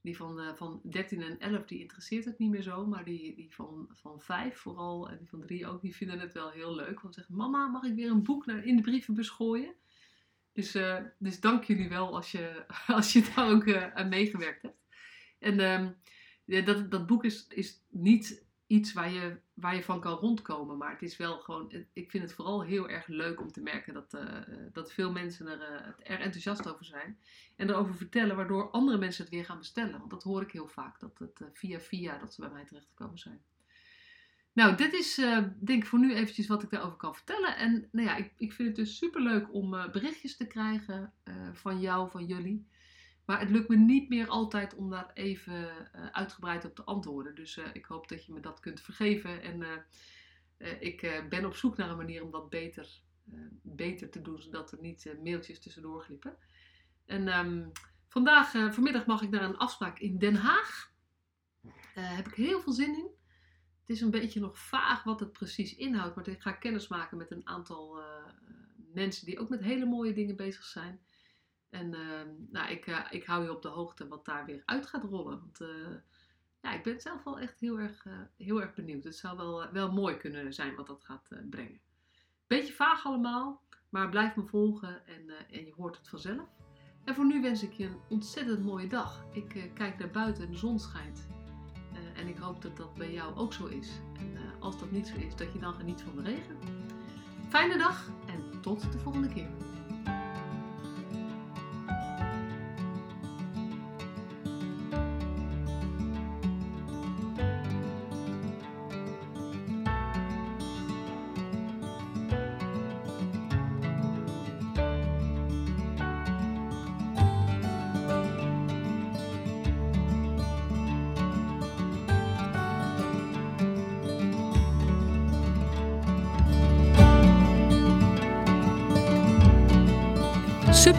Die 0.00 0.16
van, 0.16 0.56
van 0.56 0.80
13 0.82 1.22
en 1.22 1.40
11, 1.40 1.64
die 1.64 1.80
interesseert 1.80 2.24
het 2.24 2.38
niet 2.38 2.50
meer 2.50 2.62
zo. 2.62 2.86
Maar 2.86 3.04
die, 3.04 3.34
die 3.34 3.54
van, 3.54 3.88
van 3.92 4.20
5 4.20 4.58
vooral 4.58 5.10
en 5.10 5.18
die 5.18 5.28
van 5.28 5.40
3 5.40 5.66
ook, 5.66 5.80
die 5.82 5.96
vinden 5.96 6.18
het 6.18 6.32
wel 6.32 6.50
heel 6.50 6.74
leuk. 6.74 7.00
Want 7.00 7.14
ze 7.14 7.20
zeggen, 7.20 7.36
mama, 7.36 7.66
mag 7.66 7.82
ik 7.82 7.94
weer 7.94 8.10
een 8.10 8.22
boek 8.22 8.46
naar, 8.46 8.64
in 8.64 8.76
de 8.76 8.82
brievenbus 8.82 9.28
gooien? 9.28 9.74
Dus, 10.52 10.76
uh, 10.76 10.96
dus 11.18 11.40
dank 11.40 11.64
jullie 11.64 11.88
wel 11.88 12.14
als 12.14 12.30
je, 12.30 12.64
als 12.86 13.12
je 13.12 13.30
daar 13.34 13.50
ook 13.50 13.64
uh, 13.64 13.94
aan 13.94 14.08
meegewerkt 14.08 14.62
hebt. 14.62 14.80
En 15.38 15.60
um, 15.60 15.96
dat, 16.64 16.90
dat 16.90 17.06
boek 17.06 17.24
is, 17.24 17.46
is 17.48 17.82
niet 17.88 18.44
iets 18.66 18.92
waar 18.92 19.10
je, 19.10 19.38
waar 19.54 19.74
je 19.74 19.82
van 19.82 20.00
kan 20.00 20.18
rondkomen. 20.18 20.78
Maar 20.78 20.90
het 20.90 21.02
is 21.02 21.16
wel 21.16 21.38
gewoon, 21.38 21.86
ik 21.92 22.10
vind 22.10 22.22
het 22.22 22.32
vooral 22.32 22.62
heel 22.62 22.88
erg 22.88 23.06
leuk 23.06 23.40
om 23.40 23.52
te 23.52 23.60
merken 23.60 23.94
dat, 23.94 24.14
uh, 24.14 24.22
dat 24.72 24.92
veel 24.92 25.12
mensen 25.12 25.46
er, 25.46 25.94
er 26.02 26.20
enthousiast 26.20 26.68
over 26.68 26.84
zijn. 26.84 27.18
En 27.56 27.70
erover 27.70 27.94
vertellen, 27.94 28.36
waardoor 28.36 28.70
andere 28.70 28.98
mensen 28.98 29.24
het 29.24 29.32
weer 29.32 29.44
gaan 29.44 29.58
bestellen. 29.58 29.98
Want 29.98 30.10
dat 30.10 30.22
hoor 30.22 30.42
ik 30.42 30.52
heel 30.52 30.68
vaak, 30.68 31.00
dat 31.00 31.18
het 31.18 31.40
via 31.52 31.80
via 31.80 32.18
dat 32.18 32.34
ze 32.34 32.40
bij 32.40 32.50
mij 32.50 32.64
terechtgekomen 32.64 33.18
zijn. 33.18 33.42
Nou, 34.52 34.76
dit 34.76 34.92
is 34.92 35.14
denk 35.60 35.82
ik 35.82 35.86
voor 35.86 35.98
nu 35.98 36.14
eventjes 36.14 36.46
wat 36.46 36.62
ik 36.62 36.70
daarover 36.70 36.96
kan 36.96 37.14
vertellen. 37.14 37.56
En 37.56 37.88
nou 37.92 38.06
ja, 38.06 38.16
ik, 38.16 38.32
ik 38.36 38.52
vind 38.52 38.68
het 38.68 38.76
dus 38.76 38.96
super 38.96 39.22
leuk 39.22 39.54
om 39.54 39.70
berichtjes 39.70 40.36
te 40.36 40.46
krijgen 40.46 41.12
van 41.52 41.80
jou, 41.80 42.10
van 42.10 42.26
jullie. 42.26 42.66
Maar 43.24 43.40
het 43.40 43.50
lukt 43.50 43.68
me 43.68 43.76
niet 43.76 44.08
meer 44.08 44.28
altijd 44.28 44.74
om 44.74 44.90
daar 44.90 45.10
even 45.14 45.68
uitgebreid 46.12 46.64
op 46.64 46.74
te 46.74 46.84
antwoorden. 46.84 47.34
Dus 47.34 47.60
ik 47.72 47.84
hoop 47.84 48.08
dat 48.08 48.26
je 48.26 48.32
me 48.32 48.40
dat 48.40 48.60
kunt 48.60 48.80
vergeven. 48.80 49.42
En 49.42 49.84
ik 50.80 51.24
ben 51.28 51.44
op 51.44 51.56
zoek 51.56 51.76
naar 51.76 51.90
een 51.90 51.96
manier 51.96 52.22
om 52.22 52.30
dat 52.30 52.50
beter, 52.50 53.00
beter 53.62 54.10
te 54.10 54.22
doen, 54.22 54.38
zodat 54.38 54.72
er 54.72 54.78
niet 54.80 55.14
mailtjes 55.22 55.60
tussendoor 55.60 56.02
glippen. 56.02 56.36
En 57.06 57.38
um, 57.38 57.72
vandaag, 58.08 58.50
vanmiddag 58.50 59.06
mag 59.06 59.22
ik 59.22 59.30
naar 59.30 59.42
een 59.42 59.58
afspraak 59.58 59.98
in 59.98 60.18
Den 60.18 60.36
Haag. 60.36 60.92
Daar 61.94 62.16
heb 62.16 62.26
ik 62.26 62.34
heel 62.34 62.60
veel 62.60 62.72
zin 62.72 62.94
in. 62.94 63.20
Het 63.82 63.90
is 63.90 64.00
een 64.00 64.10
beetje 64.10 64.40
nog 64.40 64.58
vaag 64.58 65.02
wat 65.02 65.20
het 65.20 65.32
precies 65.32 65.76
inhoudt, 65.76 66.14
maar 66.14 66.28
ik 66.28 66.40
ga 66.40 66.52
kennis 66.52 66.88
maken 66.88 67.16
met 67.16 67.30
een 67.30 67.46
aantal 67.48 68.02
mensen 68.94 69.26
die 69.26 69.38
ook 69.38 69.48
met 69.48 69.60
hele 69.60 69.86
mooie 69.86 70.12
dingen 70.12 70.36
bezig 70.36 70.64
zijn. 70.64 71.00
En 71.70 71.94
ehm, 71.94 72.28
nou, 72.50 72.70
ik, 72.70 72.86
uh, 72.86 73.06
ik 73.10 73.24
hou 73.24 73.44
je 73.44 73.54
op 73.54 73.62
de 73.62 73.68
hoogte 73.68 74.08
wat 74.08 74.24
daar 74.24 74.44
weer 74.44 74.62
uit 74.64 74.86
gaat 74.86 75.04
rollen. 75.04 75.40
Want 75.40 75.60
uh, 75.60 75.96
ja, 76.60 76.72
ik 76.72 76.82
ben 76.82 77.00
zelf 77.00 77.24
wel 77.24 77.38
echt 77.38 77.60
heel 77.60 77.78
erg, 77.78 78.06
heel 78.36 78.60
erg 78.60 78.74
benieuwd. 78.74 79.04
Het 79.04 79.16
zou 79.16 79.36
wel, 79.36 79.72
wel 79.72 79.92
mooi 79.92 80.16
kunnen 80.16 80.54
zijn 80.54 80.74
wat 80.74 80.86
dat 80.86 81.04
gaat 81.04 81.28
brengen. 81.50 81.80
Beetje 82.46 82.72
vaag 82.72 83.04
allemaal, 83.04 83.62
maar 83.88 84.08
blijf 84.08 84.36
me 84.36 84.46
volgen 84.46 85.06
en, 85.06 85.28
en 85.50 85.66
je 85.66 85.72
hoort 85.76 85.96
het 85.96 86.08
vanzelf. 86.08 86.48
En 87.04 87.14
voor 87.14 87.26
nu 87.26 87.40
wens 87.40 87.62
ik 87.62 87.72
je 87.72 87.84
een 87.84 88.00
ontzettend 88.08 88.64
mooie 88.64 88.88
dag. 88.88 89.24
Ik 89.32 89.70
kijk 89.74 89.98
naar 89.98 90.10
buiten 90.10 90.44
en 90.44 90.50
de 90.50 90.58
zon 90.58 90.78
schijnt. 90.78 91.26
En 92.22 92.28
ik 92.28 92.36
hoop 92.36 92.62
dat 92.62 92.76
dat 92.76 92.94
bij 92.94 93.12
jou 93.12 93.36
ook 93.36 93.52
zo 93.52 93.66
is. 93.66 93.88
En 94.18 94.36
als 94.60 94.78
dat 94.78 94.90
niet 94.90 95.06
zo 95.06 95.14
is, 95.16 95.36
dat 95.36 95.52
je 95.52 95.58
dan 95.58 95.74
geniet 95.74 96.02
van 96.02 96.16
de 96.16 96.22
regen. 96.22 96.56
Fijne 97.48 97.78
dag 97.78 98.10
en 98.26 98.60
tot 98.60 98.92
de 98.92 98.98
volgende 98.98 99.28
keer. 99.28 99.48